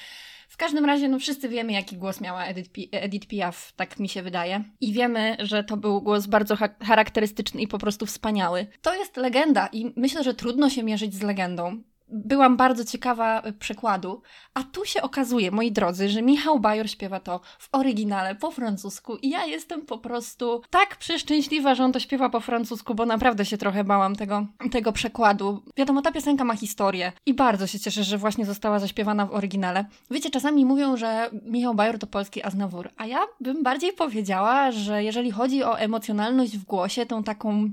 W 0.51 0.57
każdym 0.57 0.85
razie, 0.85 1.09
no 1.09 1.19
wszyscy 1.19 1.49
wiemy, 1.49 1.73
jaki 1.73 1.97
głos 1.97 2.21
miała 2.21 2.45
Edith, 2.45 2.71
Edith 2.93 3.27
Piaf, 3.27 3.73
tak 3.77 3.99
mi 3.99 4.09
się 4.09 4.23
wydaje. 4.23 4.65
I 4.81 4.93
wiemy, 4.93 5.37
że 5.39 5.65
to 5.65 5.77
był 5.77 6.03
głos 6.03 6.27
bardzo 6.27 6.57
charakterystyczny 6.83 7.61
i 7.61 7.69
po 7.69 7.79
prostu 7.79 8.07
wspaniały. 8.07 8.67
To 8.83 8.95
jest 8.95 9.17
legenda 9.17 9.69
i 9.73 9.93
myślę, 9.97 10.25
że 10.25 10.35
trudno 10.35 10.71
się 10.71 10.83
mierzyć 10.83 11.15
z 11.15 11.23
legendą 11.23 11.83
byłam 12.13 12.57
bardzo 12.57 12.85
ciekawa 12.85 13.41
e, 13.41 13.53
przekładu, 13.53 14.23
a 14.55 14.63
tu 14.63 14.85
się 14.85 15.03
okazuje, 15.03 15.51
moi 15.51 15.73
drodzy, 15.73 16.09
że 16.09 16.23
Michał 16.23 16.61
Bajor 16.61 16.91
śpiewa 16.91 17.21
to 17.21 17.41
w 17.59 17.69
oryginale 17.73 18.35
po 18.35 18.51
francusku 18.51 19.17
i 19.17 19.31
ja 19.31 19.47
jestem 19.47 19.87
po 19.87 19.99
prostu 19.99 20.63
tak 20.71 20.97
przeszczęśliwa, 20.97 21.75
że 21.75 21.85
on 21.85 21.93
to 21.93 22.01
śpiewa 22.01 22.29
po 22.29 22.41
francusku, 22.41 22.95
bo 22.95 23.07
naprawdę 23.07 23.45
się 23.45 23.59
trochę 23.59 23.85
bałam 23.85 24.17
tego, 24.17 24.47
tego 24.71 24.93
przekładu. 24.93 25.63
Wiadomo, 25.77 26.03
ta 26.03 26.13
piosenka 26.13 26.45
ma 26.45 26.57
historię 26.57 27.13
i 27.27 27.35
bardzo 27.35 27.67
się 27.67 27.81
cieszę, 27.81 28.05
że 28.05 28.19
właśnie 28.19 28.47
została 28.47 28.79
zaśpiewana 28.79 29.27
w 29.27 29.35
oryginale. 29.35 29.85
Wiecie, 30.11 30.31
czasami 30.31 30.65
mówią, 30.65 30.97
że 30.97 31.31
Michał 31.45 31.75
Bajor 31.75 31.99
to 31.99 32.07
polski 32.07 32.43
Aznawur, 32.43 32.91
a 32.97 33.07
ja 33.07 33.21
bym 33.41 33.63
bardziej 33.63 33.93
powiedziała, 33.93 34.73
że 34.73 35.05
jeżeli 35.05 35.31
chodzi 35.31 35.65
o 35.65 35.79
emocjonalność 35.79 36.59
w 36.59 36.65
głosie, 36.65 37.07
tą 37.07 37.23
taką 37.23 37.71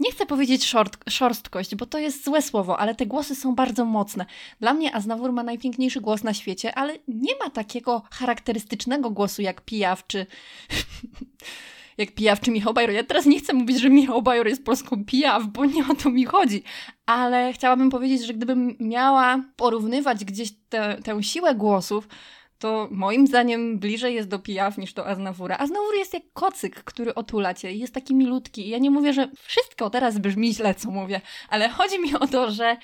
nie 0.00 0.12
chcę 0.12 0.26
powiedzieć 0.26 0.66
short, 0.66 1.10
szorstkość, 1.10 1.74
bo 1.74 1.86
to 1.86 1.98
jest 1.98 2.24
złe 2.24 2.42
słowo, 2.42 2.78
ale 2.78 2.94
te 2.94 3.06
głosy 3.06 3.34
są 3.34 3.54
bardzo 3.54 3.84
mocne. 3.84 4.26
Dla 4.60 4.74
mnie 4.74 4.94
Aznawur 4.94 5.32
ma 5.32 5.42
najpiękniejszy 5.42 6.00
głos 6.00 6.24
na 6.24 6.34
świecie, 6.34 6.74
ale 6.74 6.98
nie 7.08 7.32
ma 7.44 7.50
takiego 7.50 8.02
charakterystycznego 8.10 9.10
głosu 9.10 9.42
jak 9.42 9.60
Pijaw 9.60 10.06
czy... 10.06 10.26
jak 11.98 12.14
Pijaw 12.14 12.40
czy 12.40 12.50
Michał 12.50 12.74
Bajor. 12.74 12.90
Ja 12.90 13.04
teraz 13.04 13.26
nie 13.26 13.38
chcę 13.38 13.52
mówić, 13.52 13.80
że 13.80 13.90
Michał 13.90 14.22
Bajor 14.22 14.46
jest 14.46 14.64
polską 14.64 15.04
Pijaw, 15.04 15.46
bo 15.46 15.64
nie 15.64 15.88
o 15.88 15.94
to 15.94 16.10
mi 16.10 16.24
chodzi. 16.24 16.62
Ale 17.06 17.52
chciałabym 17.52 17.90
powiedzieć, 17.90 18.26
że 18.26 18.34
gdybym 18.34 18.76
miała 18.80 19.42
porównywać 19.56 20.24
gdzieś 20.24 20.48
tę 21.04 21.22
siłę 21.22 21.54
głosów, 21.54 22.08
to 22.58 22.88
moim 22.90 23.26
zdaniem 23.26 23.78
bliżej 23.78 24.14
jest 24.14 24.28
do 24.28 24.38
Pijaw 24.38 24.78
niż 24.78 24.92
do 24.92 25.06
Aznawura. 25.06 25.56
Aznawur 25.58 25.94
jest 25.94 26.14
jak 26.14 26.22
kocyk, 26.32 26.84
który 26.84 27.14
otula 27.14 27.54
cię 27.54 27.72
i 27.72 27.78
jest 27.78 27.94
taki 27.94 28.14
milutki. 28.14 28.68
Ja 28.68 28.78
nie 28.78 28.90
mówię, 28.90 29.12
że 29.12 29.30
wszystko 29.38 29.90
teraz 29.90 30.18
brzmi 30.18 30.54
źle, 30.54 30.74
co 30.74 30.90
mówię, 30.90 31.20
ale 31.48 31.68
chodzi 31.68 32.00
mi 32.00 32.14
o 32.14 32.26
to, 32.26 32.50
że 32.50 32.76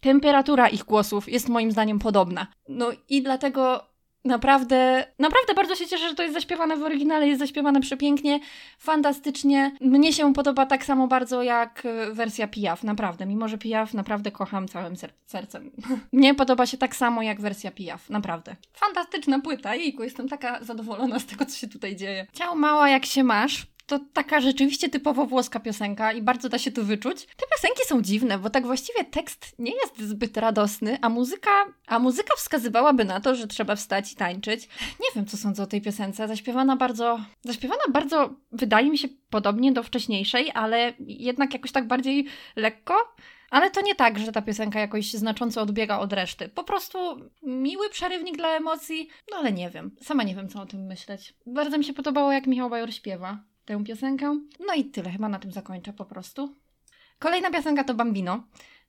temperatura 0.00 0.68
ich 0.68 0.84
głosów 0.84 1.28
jest 1.28 1.48
moim 1.48 1.72
zdaniem 1.72 1.98
podobna. 1.98 2.46
No 2.68 2.92
i 3.08 3.22
dlatego 3.22 3.84
Naprawdę, 4.26 5.06
naprawdę 5.18 5.54
bardzo 5.54 5.74
się 5.74 5.86
cieszę, 5.86 6.08
że 6.08 6.14
to 6.14 6.22
jest 6.22 6.34
zaśpiewane 6.34 6.76
w 6.76 6.82
oryginale, 6.82 7.28
jest 7.28 7.38
zaśpiewane 7.38 7.80
przepięknie, 7.80 8.40
fantastycznie. 8.78 9.72
Mnie 9.80 10.12
się 10.12 10.34
podoba 10.34 10.66
tak 10.66 10.84
samo 10.84 11.08
bardzo 11.08 11.42
jak 11.42 11.82
e, 11.86 12.12
wersja 12.12 12.48
Piaf, 12.48 12.84
naprawdę. 12.84 13.26
Mimo, 13.26 13.48
że 13.48 13.58
Piaf 13.58 13.94
naprawdę 13.94 14.30
kocham 14.30 14.68
całym 14.68 14.96
ser 14.96 15.12
sercem. 15.26 15.70
Mnie 16.12 16.34
podoba 16.34 16.66
się 16.66 16.78
tak 16.78 16.96
samo 16.96 17.22
jak 17.22 17.40
wersja 17.40 17.70
Piaf, 17.70 18.10
naprawdę. 18.10 18.56
Fantastyczna 18.72 19.40
płyta, 19.40 19.74
jejku, 19.74 20.02
jestem 20.02 20.28
taka 20.28 20.64
zadowolona 20.64 21.18
z 21.18 21.26
tego, 21.26 21.46
co 21.46 21.56
się 21.56 21.68
tutaj 21.68 21.96
dzieje. 21.96 22.26
Ciao 22.32 22.54
mała, 22.54 22.88
jak 22.88 23.06
się 23.06 23.24
masz? 23.24 23.75
To 23.86 24.00
taka 24.12 24.40
rzeczywiście 24.40 24.88
typowo 24.88 25.26
włoska 25.26 25.60
piosenka 25.60 26.12
i 26.12 26.22
bardzo 26.22 26.48
da 26.48 26.58
się 26.58 26.72
to 26.72 26.84
wyczuć. 26.84 27.26
Te 27.26 27.44
piosenki 27.52 27.82
są 27.86 28.02
dziwne, 28.02 28.38
bo 28.38 28.50
tak 28.50 28.66
właściwie 28.66 29.04
tekst 29.04 29.54
nie 29.58 29.72
jest 29.72 29.98
zbyt 30.00 30.36
radosny, 30.36 30.98
a 31.02 31.08
muzyka, 31.08 31.50
a 31.86 31.98
muzyka 31.98 32.36
wskazywałaby 32.36 33.04
na 33.04 33.20
to, 33.20 33.34
że 33.34 33.46
trzeba 33.46 33.76
wstać 33.76 34.12
i 34.12 34.16
tańczyć. 34.16 34.68
Nie 35.00 35.08
wiem, 35.14 35.26
co 35.26 35.36
sądzę 35.36 35.62
o 35.62 35.66
tej 35.66 35.80
piosence. 35.80 36.28
Zaśpiewana 36.28 36.76
bardzo, 36.76 37.20
zaśpiewana 37.42 37.82
bardzo, 37.92 38.30
wydaje 38.52 38.90
mi 38.90 38.98
się, 38.98 39.08
podobnie 39.30 39.72
do 39.72 39.82
wcześniejszej, 39.82 40.50
ale 40.54 40.92
jednak 41.00 41.52
jakoś 41.52 41.72
tak 41.72 41.86
bardziej 41.86 42.26
lekko. 42.56 43.14
Ale 43.50 43.70
to 43.70 43.80
nie 43.80 43.94
tak, 43.94 44.18
że 44.18 44.32
ta 44.32 44.42
piosenka 44.42 44.80
jakoś 44.80 45.12
znacząco 45.12 45.62
odbiega 45.62 45.98
od 45.98 46.12
reszty. 46.12 46.48
Po 46.48 46.64
prostu 46.64 46.98
miły 47.42 47.90
przerywnik 47.90 48.36
dla 48.36 48.48
emocji, 48.48 49.08
no 49.30 49.36
ale 49.36 49.52
nie 49.52 49.70
wiem. 49.70 49.96
Sama 50.02 50.22
nie 50.22 50.34
wiem, 50.34 50.48
co 50.48 50.62
o 50.62 50.66
tym 50.66 50.86
myśleć. 50.86 51.34
Bardzo 51.46 51.78
mi 51.78 51.84
się 51.84 51.92
podobało, 51.92 52.32
jak 52.32 52.46
Michał 52.46 52.70
Bajor 52.70 52.94
śpiewa 52.94 53.38
tę 53.66 53.84
piosenkę. 53.84 54.40
No 54.66 54.74
i 54.74 54.84
tyle, 54.84 55.10
chyba 55.10 55.28
na 55.28 55.38
tym 55.38 55.52
zakończę 55.52 55.92
po 55.92 56.04
prostu. 56.04 56.56
Kolejna 57.18 57.50
piosenka 57.50 57.84
to 57.84 57.94
Bambino. 57.94 58.42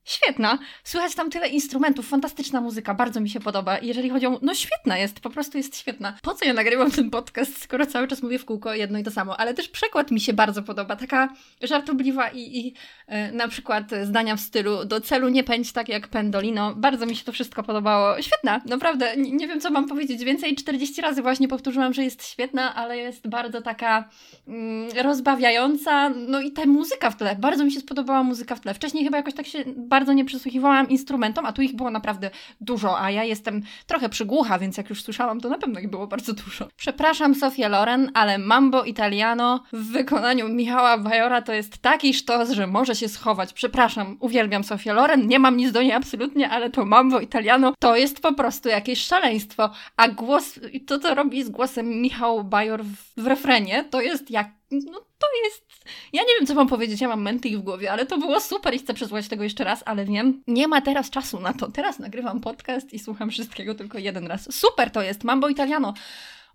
Świetna. 0.08 0.58
Słychać 0.84 1.14
tam 1.14 1.30
tyle 1.30 1.48
instrumentów, 1.48 2.08
fantastyczna 2.08 2.60
muzyka, 2.60 2.94
bardzo 2.94 3.20
mi 3.20 3.30
się 3.30 3.40
podoba. 3.40 3.78
Jeżeli 3.78 4.10
chodzi 4.10 4.26
o. 4.26 4.38
No 4.42 4.54
świetna 4.54 4.98
jest, 4.98 5.20
po 5.20 5.30
prostu 5.30 5.58
jest 5.58 5.78
świetna. 5.78 6.18
Po 6.22 6.34
co 6.34 6.44
ja 6.44 6.52
nagrywam 6.52 6.90
ten 6.90 7.10
podcast, 7.10 7.62
skoro 7.62 7.86
cały 7.86 8.08
czas 8.08 8.22
mówię 8.22 8.38
w 8.38 8.44
kółko 8.44 8.74
jedno 8.74 8.98
i 8.98 9.04
to 9.04 9.10
samo? 9.10 9.40
Ale 9.40 9.54
też 9.54 9.68
przekład 9.68 10.10
mi 10.10 10.20
się 10.20 10.32
bardzo 10.32 10.62
podoba. 10.62 10.96
Taka 10.96 11.28
żartobliwa 11.62 12.28
i, 12.28 12.58
i 12.58 12.74
e, 13.06 13.32
na 13.32 13.48
przykład 13.48 13.84
zdania 14.02 14.36
w 14.36 14.40
stylu 14.40 14.84
do 14.84 15.00
celu 15.00 15.28
nie 15.28 15.44
pędź 15.44 15.72
tak 15.72 15.88
jak 15.88 16.08
Pendolino. 16.08 16.74
Bardzo 16.74 17.06
mi 17.06 17.16
się 17.16 17.24
to 17.24 17.32
wszystko 17.32 17.62
podobało. 17.62 18.22
Świetna, 18.22 18.60
naprawdę. 18.66 19.16
Nie, 19.16 19.32
nie 19.32 19.48
wiem, 19.48 19.60
co 19.60 19.70
mam 19.70 19.88
powiedzieć 19.88 20.24
więcej. 20.24 20.54
40 20.56 21.00
razy 21.00 21.22
właśnie 21.22 21.48
powtórzyłam, 21.48 21.94
że 21.94 22.04
jest 22.04 22.28
świetna, 22.28 22.74
ale 22.74 22.98
jest 22.98 23.28
bardzo 23.28 23.62
taka 23.62 24.08
mm, 24.48 24.88
rozbawiająca. 25.02 26.08
No 26.08 26.40
i 26.40 26.52
ta 26.52 26.66
muzyka 26.66 27.10
w 27.10 27.16
tle. 27.16 27.36
Bardzo 27.36 27.64
mi 27.64 27.72
się 27.72 27.80
spodobała 27.80 28.22
muzyka 28.22 28.54
w 28.54 28.60
tle. 28.60 28.74
Wcześniej 28.74 29.04
chyba 29.04 29.16
jakoś 29.16 29.34
tak 29.34 29.46
się 29.46 29.64
bardzo 29.98 30.12
nie 30.12 30.24
przysłuchiwałam 30.24 30.88
instrumentom, 30.88 31.46
a 31.46 31.52
tu 31.52 31.62
ich 31.62 31.76
było 31.76 31.90
naprawdę 31.90 32.30
dużo, 32.60 33.00
a 33.00 33.10
ja 33.10 33.24
jestem 33.24 33.62
trochę 33.86 34.08
przygłucha, 34.08 34.58
więc 34.58 34.76
jak 34.76 34.90
już 34.90 35.02
słyszałam, 35.02 35.40
to 35.40 35.48
na 35.48 35.58
pewno 35.58 35.80
ich 35.80 35.90
było 35.90 36.06
bardzo 36.06 36.32
dużo. 36.32 36.68
Przepraszam 36.76 37.34
Sofię 37.34 37.68
Loren, 37.68 38.10
ale 38.14 38.38
Mambo 38.38 38.84
Italiano 38.84 39.62
w 39.72 39.92
wykonaniu 39.92 40.48
Michała 40.48 40.98
Bajora 40.98 41.42
to 41.42 41.52
jest 41.52 41.78
taki 41.78 42.14
sztos, 42.14 42.50
że 42.50 42.66
może 42.66 42.94
się 42.94 43.08
schować. 43.08 43.52
Przepraszam, 43.52 44.16
uwielbiam 44.20 44.64
Sofię 44.64 44.92
Loren, 44.92 45.26
nie 45.26 45.38
mam 45.38 45.56
nic 45.56 45.72
do 45.72 45.82
niej 45.82 45.92
absolutnie, 45.92 46.50
ale 46.50 46.70
to 46.70 46.84
Mambo 46.84 47.20
Italiano 47.20 47.74
to 47.78 47.96
jest 47.96 48.20
po 48.20 48.34
prostu 48.34 48.68
jakieś 48.68 49.00
szaleństwo. 49.00 49.70
A 49.96 50.08
głos, 50.08 50.60
to 50.86 50.98
co 50.98 51.14
robi 51.14 51.44
z 51.44 51.48
głosem 51.48 51.86
Michał 51.88 52.44
Bajor 52.44 52.84
w, 52.84 53.22
w 53.22 53.26
refrenie, 53.26 53.84
to 53.90 54.00
jest 54.00 54.30
jak 54.30 54.48
no 54.70 55.07
to 55.18 55.26
jest. 55.44 55.84
Ja 56.12 56.22
nie 56.22 56.34
wiem, 56.38 56.46
co 56.46 56.54
mam 56.54 56.68
powiedzieć, 56.68 57.00
ja 57.00 57.08
mam 57.08 57.22
męty 57.22 57.58
w 57.58 57.62
głowie, 57.62 57.92
ale 57.92 58.06
to 58.06 58.18
było 58.18 58.40
super 58.40 58.74
i 58.74 58.78
chcę 58.78 58.94
przesłuchać 58.94 59.28
tego 59.28 59.44
jeszcze 59.44 59.64
raz, 59.64 59.82
ale 59.86 60.04
wiem, 60.04 60.42
nie 60.46 60.68
ma 60.68 60.80
teraz 60.80 61.10
czasu 61.10 61.40
na 61.40 61.52
to. 61.52 61.70
Teraz 61.70 61.98
nagrywam 61.98 62.40
podcast 62.40 62.92
i 62.92 62.98
słucham 62.98 63.30
wszystkiego 63.30 63.74
tylko 63.74 63.98
jeden 63.98 64.26
raz. 64.26 64.54
Super 64.54 64.90
to 64.90 65.02
jest, 65.02 65.24
Mambo 65.24 65.48
Italiano. 65.48 65.94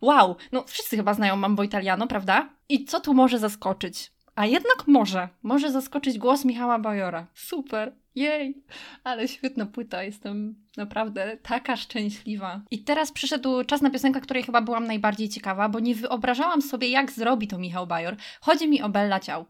Wow, 0.01 0.35
no 0.51 0.63
wszyscy 0.67 0.97
chyba 0.97 1.13
znają 1.13 1.35
Mambo 1.35 1.63
Italiano, 1.63 2.07
prawda? 2.07 2.49
I 2.69 2.85
co 2.85 2.99
tu 2.99 3.13
może 3.13 3.39
zaskoczyć? 3.39 4.11
A 4.35 4.45
jednak 4.45 4.87
może. 4.87 5.29
Może 5.43 5.71
zaskoczyć 5.71 6.17
głos 6.17 6.45
Michała 6.45 6.79
Bajora. 6.79 7.27
Super. 7.33 8.02
Jej, 8.15 8.63
ale 9.03 9.27
świetna 9.27 9.65
płyta, 9.65 10.03
jestem 10.03 10.55
naprawdę 10.77 11.37
taka 11.43 11.75
szczęśliwa. 11.75 12.61
I 12.71 12.83
teraz 12.83 13.11
przyszedł 13.11 13.63
czas 13.63 13.81
na 13.81 13.89
piosenkę, 13.89 14.21
której 14.21 14.43
chyba 14.43 14.61
byłam 14.61 14.87
najbardziej 14.87 15.29
ciekawa, 15.29 15.69
bo 15.69 15.79
nie 15.79 15.95
wyobrażałam 15.95 16.61
sobie, 16.61 16.89
jak 16.89 17.11
zrobi 17.11 17.47
to 17.47 17.57
Michał 17.57 17.87
Bajor. 17.87 18.15
Chodzi 18.41 18.67
mi 18.67 18.81
o 18.81 18.89
Bella 18.89 19.19
Ciał, 19.19 19.45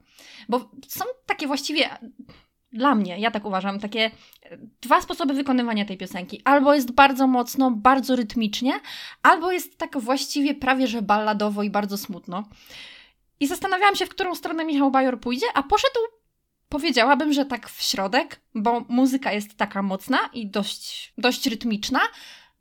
bo 0.49 0.71
są 0.87 1.05
takie 1.25 1.47
właściwie 1.47 1.89
dla 2.71 2.95
mnie, 2.95 3.19
ja 3.19 3.31
tak 3.31 3.45
uważam, 3.45 3.79
takie 3.79 4.11
dwa 4.81 5.01
sposoby 5.01 5.33
wykonywania 5.33 5.85
tej 5.85 5.97
piosenki. 5.97 6.41
Albo 6.45 6.73
jest 6.73 6.91
bardzo 6.91 7.27
mocno, 7.27 7.71
bardzo 7.71 8.15
rytmicznie, 8.15 8.73
albo 9.23 9.51
jest 9.51 9.77
tak 9.77 9.97
właściwie 9.99 10.55
prawie 10.55 10.87
że 10.87 11.01
balladowo 11.01 11.63
i 11.63 11.69
bardzo 11.69 11.97
smutno. 11.97 12.43
I 13.39 13.47
zastanawiałam 13.47 13.95
się, 13.95 14.05
w 14.05 14.09
którą 14.09 14.35
stronę 14.35 14.65
Michał 14.65 14.91
Bajor 14.91 15.19
pójdzie, 15.19 15.45
a 15.53 15.63
poszedł 15.63 15.99
Powiedziałabym, 16.73 17.33
że 17.33 17.45
tak 17.45 17.69
w 17.69 17.81
środek, 17.81 18.41
bo 18.55 18.85
muzyka 18.89 19.31
jest 19.31 19.57
taka 19.57 19.81
mocna 19.81 20.17
i 20.33 20.47
dość, 20.47 21.13
dość 21.17 21.47
rytmiczna. 21.47 21.99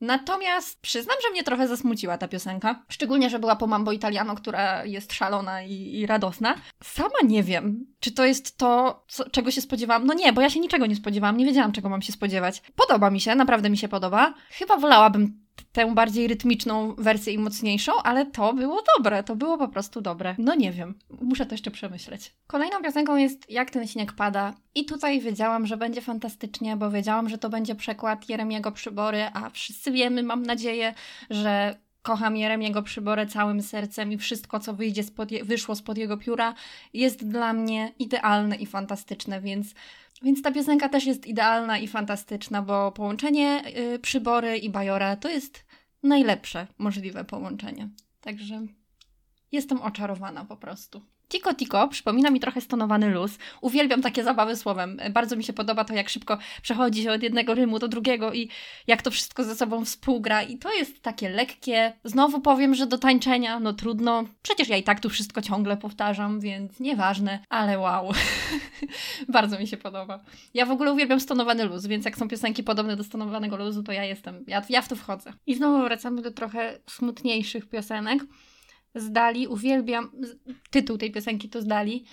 Natomiast 0.01 0.81
przyznam, 0.81 1.17
że 1.23 1.31
mnie 1.31 1.43
trochę 1.43 1.69
zasmuciła 1.69 2.19
ta 2.19 2.29
piosenka. 2.29 2.85
Szczególnie, 2.89 3.31
że 3.31 3.39
była 3.39 3.57
po 3.57 3.67
Mambo 3.67 3.93
Italiano, 3.93 4.35
która 4.35 4.85
jest 4.85 5.13
szalona 5.13 5.63
i, 5.63 5.99
i 5.99 6.07
radosna. 6.07 6.55
Sama 6.83 7.15
nie 7.25 7.43
wiem, 7.43 7.87
czy 8.01 8.13
to 8.13 8.25
jest 8.25 8.57
to, 8.57 9.05
co, 9.09 9.31
czego 9.31 9.51
się 9.51 9.61
spodziewałam. 9.61 10.07
No 10.07 10.15
nie, 10.15 10.33
bo 10.33 10.41
ja 10.41 10.51
się 10.51 10.61
niczego 10.61 10.87
nie 10.87 10.97
spodziewałam. 10.97 11.37
Nie 11.37 11.47
wiedziałam, 11.47 11.73
czego 11.73 11.89
mam 11.89 12.03
się 12.03 12.13
spodziewać. 12.13 12.63
Podoba 12.77 13.11
mi 13.11 13.21
się, 13.21 13.35
naprawdę 13.35 13.71
mi 13.71 13.79
się 13.79 13.89
podoba. 13.89 14.35
Chyba 14.51 14.77
wolałabym 14.77 15.42
tę 15.73 15.95
bardziej 15.95 16.29
rytmiczną 16.29 16.95
wersję 16.95 17.33
i 17.33 17.39
mocniejszą, 17.39 17.93
ale 18.03 18.27
to 18.27 18.53
było 18.53 18.83
dobre, 18.97 19.23
to 19.23 19.37
było 19.37 19.59
po 19.59 19.69
prostu 19.69 20.01
dobre. 20.01 20.35
No 20.39 20.55
nie 20.55 20.73
wiem, 20.73 20.99
muszę 21.21 21.47
to 21.47 21.55
jeszcze 21.55 21.71
przemyśleć. 21.71 22.35
Kolejną 22.47 22.83
piosenką 22.83 23.17
jest 23.17 23.51
Jak 23.51 23.71
ten 23.71 23.87
śnieg 23.87 24.13
pada 24.13 24.55
i 24.75 24.85
tutaj 24.85 25.21
wiedziałam, 25.21 25.67
że 25.67 25.77
będzie 25.77 26.01
fantastycznie, 26.01 26.77
bo 26.77 26.91
wiedziałam, 26.91 27.29
że 27.29 27.39
to 27.39 27.49
będzie 27.49 27.75
przekład 27.75 28.29
Jeremiego 28.29 28.73
Przybory, 28.73 29.27
a 29.35 29.51
wszyscy 29.51 29.93
wiemy, 29.93 30.23
mam 30.23 30.43
nadzieję, 30.43 30.95
że 31.31 31.77
kocham 32.03 32.37
Jeremiego 32.37 32.83
Przyborę 32.83 33.27
całym 33.27 33.63
sercem 33.63 34.13
i 34.13 34.19
wszystko, 34.19 34.61
co 34.61 34.75
wyjdzie 34.75 35.03
spod 35.03 35.31
je, 35.31 35.45
wyszło 35.45 35.75
spod 35.75 35.99
jego 35.99 36.17
pióra, 36.17 36.55
jest 36.93 37.29
dla 37.29 37.53
mnie 37.53 37.93
idealne 37.99 38.57
i 38.57 38.67
fantastyczne, 38.67 39.41
więc 39.41 39.75
więc 40.23 40.43
ta 40.43 40.53
piosenka 40.53 40.89
też 40.89 41.07
jest 41.07 41.27
idealna 41.27 41.79
i 41.79 41.89
fantastyczna, 41.89 42.63
bo 42.63 42.93
połączenie 42.93 43.63
y, 43.95 43.99
przybory 43.99 44.59
i 44.59 44.71
bajora 44.71 45.17
to 45.17 45.29
jest 45.29 45.65
najlepsze 46.03 46.67
możliwe 46.79 47.25
połączenie. 47.25 47.89
Także 48.21 48.67
jestem 49.53 49.83
oczarowana 49.83 50.45
po 50.45 50.57
prostu. 50.57 51.03
Tiko 51.33 51.55
Tiko 51.55 51.89
przypomina 51.89 52.31
mi 52.31 52.41
trochę 52.41 52.61
stonowany 52.61 53.11
luz. 53.11 53.39
Uwielbiam 53.61 54.03
takie 54.03 54.25
zabawy 54.25 54.57
słowem. 54.57 55.01
Bardzo 55.11 55.37
mi 55.37 55.45
się 55.45 55.53
podoba 55.53 55.85
to, 55.85 55.95
jak 55.95 56.09
szybko 56.09 56.39
przechodzi 56.63 57.03
się 57.03 57.13
od 57.13 57.23
jednego 57.23 57.55
rymu 57.55 57.79
do 57.79 57.89
drugiego 57.89 58.33
i 58.33 58.49
jak 58.87 59.03
to 59.03 59.11
wszystko 59.11 59.45
ze 59.45 59.55
sobą 59.55 59.85
współgra. 59.85 60.43
I 60.43 60.59
to 60.59 60.73
jest 60.73 61.03
takie 61.03 61.29
lekkie. 61.29 61.93
Znowu 62.05 62.41
powiem, 62.41 62.75
że 62.75 62.87
do 62.87 62.99
tańczenia, 62.99 63.61
no 63.61 63.73
trudno. 63.73 64.25
Przecież 64.43 64.69
ja 64.69 64.77
i 64.77 64.83
tak 64.83 65.01
tu 65.01 65.09
wszystko 65.09 65.43
ciągle 65.43 65.77
powtarzam, 65.77 66.41
więc 66.41 66.81
nieważne, 66.81 67.39
ale 67.49 67.79
wow. 67.79 68.13
Bardzo 69.29 69.59
mi 69.59 69.67
się 69.67 69.77
podoba. 69.77 70.21
Ja 70.55 70.67
w 70.67 70.71
ogóle 70.71 70.93
uwielbiam 70.93 71.21
stonowany 71.21 71.65
luz, 71.65 71.87
więc 71.87 72.05
jak 72.05 72.17
są 72.17 72.29
piosenki 72.29 72.63
podobne 72.63 72.97
do 72.97 73.05
stonowanego 73.05 73.57
luzu, 73.57 73.83
to 73.83 73.93
ja 73.93 74.05
jestem, 74.05 74.45
ja, 74.47 74.63
ja 74.69 74.83
w 74.83 74.89
to 74.89 74.97
wchodzę. 74.97 75.33
I 75.47 75.55
znowu 75.55 75.85
wracamy 75.85 76.23
do 76.23 76.31
trochę 76.31 76.79
smutniejszych 76.87 77.69
piosenek. 77.69 78.25
Zdali, 78.95 79.49
uwielbiam, 79.49 80.11
tytuł 80.71 80.99
tej 80.99 81.13
piosenki 81.13 81.49
to 81.49 81.63
Zdali. 81.63 82.05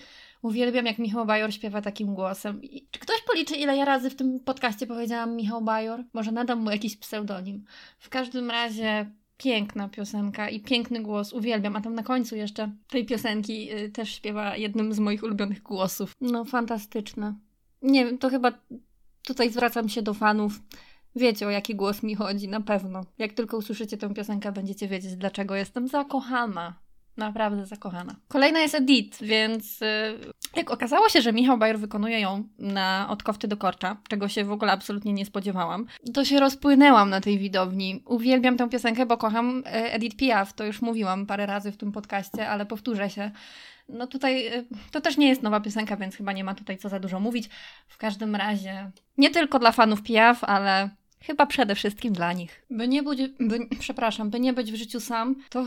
Uwielbiam, 0.41 0.85
jak 0.85 0.97
Michał 0.99 1.25
Bajor 1.25 1.53
śpiewa 1.53 1.81
takim 1.81 2.15
głosem. 2.15 2.63
I 2.63 2.87
czy 2.91 2.99
ktoś 2.99 3.21
policzy, 3.21 3.55
ile 3.55 3.77
ja 3.77 3.85
razy 3.85 4.09
w 4.09 4.15
tym 4.15 4.39
podcaście 4.39 4.87
powiedziałam 4.87 5.35
Michał 5.35 5.61
Bajor? 5.61 6.03
Może 6.13 6.31
nadam 6.31 6.59
mu 6.59 6.71
jakiś 6.71 6.97
pseudonim. 6.97 7.65
W 7.99 8.09
każdym 8.09 8.51
razie 8.51 9.11
piękna 9.37 9.89
piosenka 9.89 10.49
i 10.49 10.59
piękny 10.59 11.01
głos, 11.01 11.33
uwielbiam. 11.33 11.75
A 11.75 11.81
tam 11.81 11.95
na 11.95 12.03
końcu 12.03 12.35
jeszcze 12.35 12.71
tej 12.87 13.05
piosenki 13.05 13.73
y, 13.73 13.89
też 13.89 14.15
śpiewa 14.15 14.57
jednym 14.57 14.93
z 14.93 14.99
moich 14.99 15.23
ulubionych 15.23 15.61
głosów. 15.61 16.15
No, 16.21 16.45
fantastyczne. 16.45 17.35
Nie 17.81 18.05
wiem, 18.05 18.17
to 18.17 18.29
chyba 18.29 18.51
tutaj 19.25 19.49
zwracam 19.49 19.89
się 19.89 20.01
do 20.01 20.13
fanów. 20.13 20.59
Wiecie, 21.15 21.47
o 21.47 21.49
jaki 21.49 21.75
głos 21.75 22.03
mi 22.03 22.15
chodzi, 22.15 22.47
na 22.47 22.61
pewno. 22.61 23.01
Jak 23.17 23.33
tylko 23.33 23.57
usłyszycie 23.57 23.97
tę 23.97 24.13
piosenkę, 24.13 24.51
będziecie 24.51 24.87
wiedzieć, 24.87 25.15
dlaczego 25.15 25.55
jestem 25.55 25.87
zakochana. 25.87 26.73
Naprawdę 27.17 27.65
zakochana. 27.65 28.15
Kolejna 28.27 28.59
jest 28.59 28.75
Edith, 28.75 29.23
więc 29.23 29.81
yy, 29.81 29.87
jak 30.55 30.71
okazało 30.71 31.09
się, 31.09 31.21
że 31.21 31.33
Michał 31.33 31.57
Bajer 31.57 31.79
wykonuje 31.79 32.19
ją 32.19 32.43
na 32.59 33.07
od 33.09 33.23
kofty 33.23 33.47
do 33.47 33.57
korcza, 33.57 33.97
czego 34.09 34.27
się 34.27 34.45
w 34.45 34.51
ogóle 34.51 34.71
absolutnie 34.71 35.13
nie 35.13 35.25
spodziewałam, 35.25 35.85
to 36.13 36.25
się 36.25 36.39
rozpłynęłam 36.39 37.09
na 37.09 37.21
tej 37.21 37.39
widowni. 37.39 38.03
Uwielbiam 38.05 38.57
tę 38.57 38.69
piosenkę, 38.69 39.05
bo 39.05 39.17
kocham 39.17 39.59
y, 39.59 39.63
Edith 39.71 40.17
Piaf, 40.17 40.53
to 40.53 40.65
już 40.65 40.81
mówiłam 40.81 41.25
parę 41.25 41.45
razy 41.45 41.71
w 41.71 41.77
tym 41.77 41.91
podcaście, 41.91 42.49
ale 42.49 42.65
powtórzę 42.65 43.09
się. 43.09 43.31
No 43.89 44.07
tutaj 44.07 44.47
y, 44.47 44.65
to 44.91 45.01
też 45.01 45.17
nie 45.17 45.29
jest 45.29 45.43
nowa 45.43 45.59
piosenka, 45.59 45.97
więc 45.97 46.15
chyba 46.15 46.33
nie 46.33 46.43
ma 46.43 46.55
tutaj 46.55 46.77
co 46.77 46.89
za 46.89 46.99
dużo 46.99 47.19
mówić. 47.19 47.49
W 47.87 47.97
każdym 47.97 48.35
razie 48.35 48.91
nie 49.17 49.29
tylko 49.29 49.59
dla 49.59 49.71
fanów 49.71 50.03
Piaf, 50.03 50.43
ale 50.43 50.89
Chyba 51.21 51.45
przede 51.45 51.75
wszystkim 51.75 52.13
dla 52.13 52.33
nich. 52.33 52.65
By 52.69 52.87
nie 52.87 53.03
być, 53.03 53.19
by, 53.39 53.59
przepraszam, 53.79 54.29
by 54.29 54.39
nie 54.39 54.53
być 54.53 54.71
w 54.71 54.75
życiu 54.75 54.99
sam, 54.99 55.35
to 55.49 55.65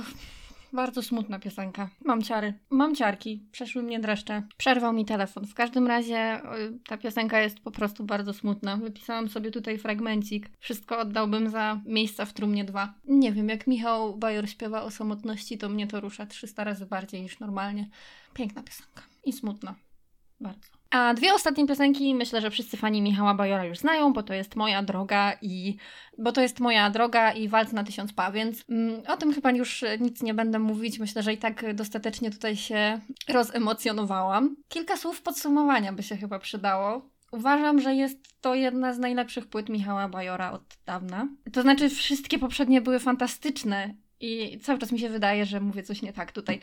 bardzo 0.73 1.03
smutna 1.03 1.39
piosenka. 1.39 1.91
Mam 2.05 2.23
ciary. 2.23 2.55
Mam 2.71 2.95
ciarki. 2.95 3.43
Przeszły 3.53 3.83
mnie 3.83 4.01
dreszcze. 4.01 4.43
Przerwał 4.57 4.93
mi 4.93 5.05
telefon. 5.05 5.47
W 5.47 5.55
każdym 5.55 5.87
razie 5.87 6.37
y, 6.37 6.79
ta 6.87 6.97
piosenka 6.99 7.41
jest 7.41 7.61
po 7.61 7.71
prostu 7.71 8.05
bardzo 8.05 8.33
smutna. 8.33 8.77
Wypisałam 8.77 9.29
sobie 9.29 9.51
tutaj 9.51 9.79
fragmencik. 9.79 10.51
Wszystko 10.59 10.99
oddałbym 10.99 11.51
za 11.51 11.81
miejsca 11.85 12.25
w 12.25 12.33
trumnie 12.33 12.65
2. 12.65 12.95
Nie 13.05 13.33
wiem, 13.33 13.49
jak 13.49 13.67
Michał 13.67 14.17
Bajor 14.17 14.49
śpiewa 14.49 14.83
o 14.83 14.91
samotności, 14.91 15.59
to 15.59 15.69
mnie 15.69 15.87
to 15.87 16.01
rusza 16.01 16.27
300 16.27 16.65
razy 16.65 16.87
bardziej 16.87 17.23
niż 17.23 17.41
normalnie. 17.41 17.89
Piękna 18.35 18.63
piosenka. 18.63 19.03
I 19.25 19.33
smutna. 19.33 19.75
Bardzo. 20.41 20.82
A 20.93 21.15
dwie 21.15 21.35
ostatnie 21.35 21.67
piosenki 21.67 22.15
myślę, 22.15 22.41
że 22.41 22.51
wszyscy 22.51 22.77
fani 22.77 23.03
Michała 23.03 23.35
Bajora 23.35 23.65
już 23.65 23.79
znają, 23.79 24.13
bo 24.13 24.23
to 24.23 24.35
jest 24.35 24.57
moja 24.57 24.83
droga 24.83 25.33
i 25.43 25.77
bo 26.19 26.33
to 26.33 26.41
jest 26.41 26.61
moja 26.61 26.91
droga 26.91 27.33
i 27.33 27.49
walc 27.49 27.73
na 27.73 27.85
tysiąc 27.85 28.13
pa, 28.13 28.33
więc 28.33 28.65
mm, 28.69 29.03
o 29.09 29.17
tym 29.17 29.35
chyba 29.35 29.51
już 29.51 29.85
nic 30.01 30.23
nie 30.23 30.35
będę 30.35 30.59
mówić. 30.59 30.99
Myślę, 30.99 31.23
że 31.23 31.33
i 31.33 31.39
tak 31.39 31.75
dostatecznie 31.75 32.31
tutaj 32.31 32.57
się 32.57 33.01
rozemocjonowałam. 33.29 34.57
Kilka 34.69 34.97
słów 34.97 35.23
podsumowania 35.23 35.93
by 35.93 36.03
się 36.03 36.17
chyba 36.17 36.39
przydało. 36.39 37.11
Uważam, 37.33 37.81
że 37.81 37.95
jest 37.95 38.41
to 38.41 38.55
jedna 38.55 38.95
z 38.95 38.99
najlepszych 38.99 39.47
płyt 39.47 39.69
Michała 39.69 40.09
Bajora 40.09 40.53
od 40.53 40.63
dawna. 40.87 41.29
To 41.53 41.63
znaczy, 41.63 41.89
wszystkie 41.89 42.39
poprzednie 42.39 42.81
były 42.81 42.99
fantastyczne 42.99 43.95
i 44.21 44.59
cały 44.63 44.79
czas 44.79 44.93
mi 44.93 44.99
się 44.99 45.09
wydaje, 45.09 45.47
że 45.47 45.61
mówię 45.61 45.83
coś 45.83 46.03
nie 46.03 46.13
tak 46.13 46.33
tutaj 46.33 46.61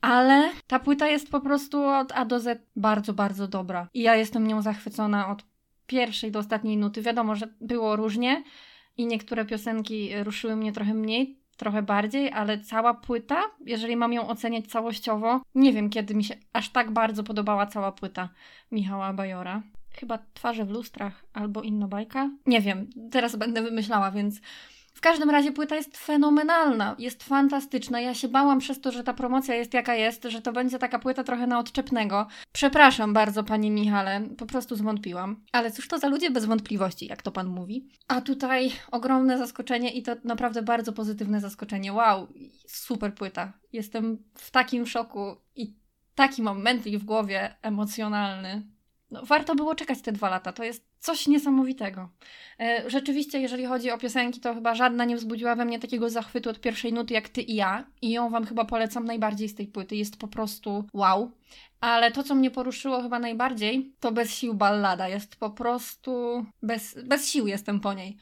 ale 0.00 0.50
ta 0.66 0.78
płyta 0.78 1.08
jest 1.08 1.30
po 1.30 1.40
prostu 1.40 1.84
od 1.84 2.12
A 2.12 2.24
do 2.24 2.40
Z 2.40 2.62
bardzo, 2.76 3.12
bardzo 3.12 3.48
dobra. 3.48 3.88
I 3.94 4.02
ja 4.02 4.16
jestem 4.16 4.46
nią 4.46 4.62
zachwycona 4.62 5.28
od 5.28 5.44
pierwszej 5.86 6.30
do 6.30 6.38
ostatniej 6.38 6.76
nuty. 6.76 7.02
Wiadomo, 7.02 7.36
że 7.36 7.48
było 7.60 7.96
różnie 7.96 8.42
i 8.96 9.06
niektóre 9.06 9.44
piosenki 9.44 10.10
ruszyły 10.22 10.56
mnie 10.56 10.72
trochę 10.72 10.94
mniej, 10.94 11.40
trochę 11.56 11.82
bardziej, 11.82 12.32
ale 12.32 12.58
cała 12.58 12.94
płyta, 12.94 13.42
jeżeli 13.66 13.96
mam 13.96 14.12
ją 14.12 14.28
oceniać 14.28 14.66
całościowo, 14.66 15.40
nie 15.54 15.72
wiem 15.72 15.90
kiedy 15.90 16.14
mi 16.14 16.24
się 16.24 16.34
aż 16.52 16.68
tak 16.68 16.90
bardzo 16.90 17.22
podobała 17.22 17.66
cała 17.66 17.92
płyta 17.92 18.28
Michała 18.72 19.12
Bajora. 19.12 19.62
Chyba 20.00 20.18
Twarze 20.34 20.64
w 20.64 20.70
lustrach 20.70 21.24
albo 21.32 21.62
inna 21.62 21.88
bajka. 21.88 22.30
Nie 22.46 22.60
wiem, 22.60 22.90
teraz 23.10 23.36
będę 23.36 23.62
wymyślała, 23.62 24.10
więc 24.10 24.40
w 24.96 25.00
każdym 25.00 25.30
razie 25.30 25.52
płyta 25.52 25.76
jest 25.76 25.96
fenomenalna, 25.96 26.96
jest 26.98 27.24
fantastyczna. 27.24 28.00
Ja 28.00 28.14
się 28.14 28.28
bałam 28.28 28.58
przez 28.58 28.80
to, 28.80 28.92
że 28.92 29.04
ta 29.04 29.14
promocja 29.14 29.54
jest 29.54 29.74
jaka 29.74 29.94
jest, 29.94 30.24
że 30.24 30.42
to 30.42 30.52
będzie 30.52 30.78
taka 30.78 30.98
płyta 30.98 31.24
trochę 31.24 31.46
na 31.46 31.58
odczepnego. 31.58 32.26
Przepraszam 32.52 33.12
bardzo, 33.12 33.44
panie 33.44 33.70
Michale, 33.70 34.20
po 34.38 34.46
prostu 34.46 34.76
zwątpiłam. 34.76 35.44
Ale 35.52 35.70
cóż 35.70 35.88
to 35.88 35.98
za 35.98 36.08
ludzie 36.08 36.30
bez 36.30 36.44
wątpliwości, 36.44 37.06
jak 37.06 37.22
to 37.22 37.32
pan 37.32 37.46
mówi. 37.46 37.88
A 38.08 38.20
tutaj 38.20 38.72
ogromne 38.90 39.38
zaskoczenie 39.38 39.92
i 39.92 40.02
to 40.02 40.12
naprawdę 40.24 40.62
bardzo 40.62 40.92
pozytywne 40.92 41.40
zaskoczenie. 41.40 41.92
Wow, 41.92 42.28
super 42.66 43.14
płyta. 43.14 43.52
Jestem 43.72 44.18
w 44.34 44.50
takim 44.50 44.86
szoku 44.86 45.36
i 45.56 45.76
taki 46.14 46.42
mam 46.42 46.62
mętlik 46.62 46.98
w 46.98 47.04
głowie 47.04 47.56
emocjonalny. 47.62 48.75
No, 49.10 49.22
warto 49.24 49.54
było 49.54 49.74
czekać 49.74 50.02
te 50.02 50.12
dwa 50.12 50.30
lata. 50.30 50.52
To 50.52 50.64
jest 50.64 50.84
coś 50.98 51.26
niesamowitego. 51.26 52.08
E, 52.60 52.90
rzeczywiście, 52.90 53.40
jeżeli 53.40 53.66
chodzi 53.66 53.90
o 53.90 53.98
piosenki, 53.98 54.40
to 54.40 54.54
chyba 54.54 54.74
żadna 54.74 55.04
nie 55.04 55.16
wzbudziła 55.16 55.56
we 55.56 55.64
mnie 55.64 55.78
takiego 55.78 56.10
zachwytu 56.10 56.50
od 56.50 56.60
pierwszej 56.60 56.92
nuty 56.92 57.14
jak 57.14 57.28
ty 57.28 57.42
i 57.42 57.54
ja. 57.54 57.86
I 58.02 58.10
ją 58.10 58.30
wam 58.30 58.46
chyba 58.46 58.64
polecam 58.64 59.04
najbardziej 59.04 59.48
z 59.48 59.54
tej 59.54 59.66
płyty. 59.66 59.96
Jest 59.96 60.16
po 60.16 60.28
prostu 60.28 60.84
wow. 60.92 61.30
Ale 61.80 62.10
to, 62.10 62.22
co 62.22 62.34
mnie 62.34 62.50
poruszyło 62.50 63.02
chyba 63.02 63.18
najbardziej, 63.18 63.94
to 64.00 64.12
bez 64.12 64.34
sił 64.34 64.54
ballada. 64.54 65.08
Jest 65.08 65.36
po 65.36 65.50
prostu 65.50 66.44
bez, 66.62 66.98
bez 67.04 67.28
sił 67.28 67.46
jestem 67.46 67.80
po 67.80 67.94
niej 67.94 68.16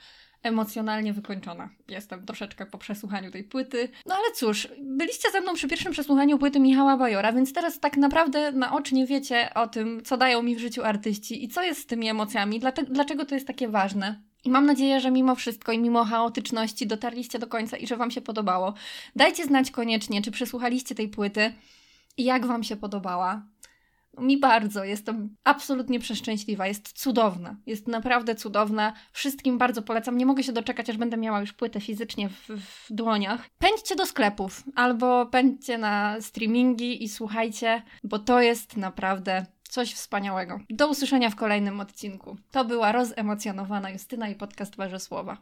emocjonalnie 0.44 1.12
wykończona. 1.12 1.70
Jestem 1.88 2.26
troszeczkę 2.26 2.66
po 2.66 2.78
przesłuchaniu 2.78 3.30
tej 3.30 3.44
płyty. 3.44 3.88
No 4.06 4.14
ale 4.14 4.34
cóż, 4.34 4.68
byliście 4.82 5.30
ze 5.30 5.40
mną 5.40 5.54
przy 5.54 5.68
pierwszym 5.68 5.92
przesłuchaniu 5.92 6.38
płyty 6.38 6.60
Michała 6.60 6.96
Bajora, 6.96 7.32
więc 7.32 7.52
teraz 7.52 7.80
tak 7.80 7.96
naprawdę 7.96 8.52
naocznie 8.52 9.06
wiecie 9.06 9.54
o 9.54 9.66
tym, 9.66 10.02
co 10.04 10.16
dają 10.16 10.42
mi 10.42 10.56
w 10.56 10.58
życiu 10.58 10.84
artyści 10.84 11.44
i 11.44 11.48
co 11.48 11.62
jest 11.62 11.80
z 11.80 11.86
tymi 11.86 12.08
emocjami, 12.08 12.60
dlaczego 12.88 13.26
to 13.26 13.34
jest 13.34 13.46
takie 13.46 13.68
ważne. 13.68 14.20
I 14.44 14.50
mam 14.50 14.66
nadzieję, 14.66 15.00
że 15.00 15.10
mimo 15.10 15.34
wszystko 15.34 15.72
i 15.72 15.78
mimo 15.78 16.04
chaotyczności 16.04 16.86
dotarliście 16.86 17.38
do 17.38 17.46
końca 17.46 17.76
i 17.76 17.86
że 17.86 17.96
Wam 17.96 18.10
się 18.10 18.20
podobało. 18.20 18.74
Dajcie 19.16 19.44
znać 19.44 19.70
koniecznie, 19.70 20.22
czy 20.22 20.30
przesłuchaliście 20.30 20.94
tej 20.94 21.08
płyty 21.08 21.52
i 22.16 22.24
jak 22.24 22.46
Wam 22.46 22.64
się 22.64 22.76
podobała. 22.76 23.42
Mi 24.18 24.38
bardzo, 24.38 24.85
jestem 24.85 25.37
absolutnie 25.44 26.00
przeszczęśliwa, 26.00 26.66
jest 26.66 26.92
cudowna, 26.92 27.56
jest 27.66 27.88
naprawdę 27.88 28.35
cudowna. 28.35 28.92
Wszystkim 29.12 29.59
bardzo 29.59 29.83
polecam. 29.83 30.18
Nie 30.18 30.26
mogę 30.26 30.42
się 30.42 30.53
doczekać, 30.53 30.90
aż 30.90 30.96
będę 30.96 31.16
miała 31.16 31.40
już 31.40 31.53
płytę 31.53 31.81
fizycznie 31.81 32.29
w, 32.29 32.48
w 32.48 32.92
dłoniach. 32.92 33.48
Pędźcie 33.59 33.96
do 33.96 34.07
sklepów 34.07 34.62
albo 34.74 35.27
pędźcie 35.27 35.79
na 35.79 36.16
streamingi 36.20 37.05
i 37.05 37.09
słuchajcie, 37.09 37.83
bo 38.05 38.18
to 38.18 38.40
jest 38.40 38.77
naprawdę 38.77 39.46
coś 39.74 39.94
wspaniałego. 39.94 40.61
Do 40.70 40.88
usłyszenia 40.88 41.31
w 41.31 41.37
kolejnym 41.37 41.81
odcinku. 41.81 42.37
To 42.50 42.64
była 42.64 42.92
rozemocjonowana 42.92 43.90
Justyna 43.90 44.29
i 44.29 44.35
podcast 44.35 44.77
Warzesłowa. 44.77 45.37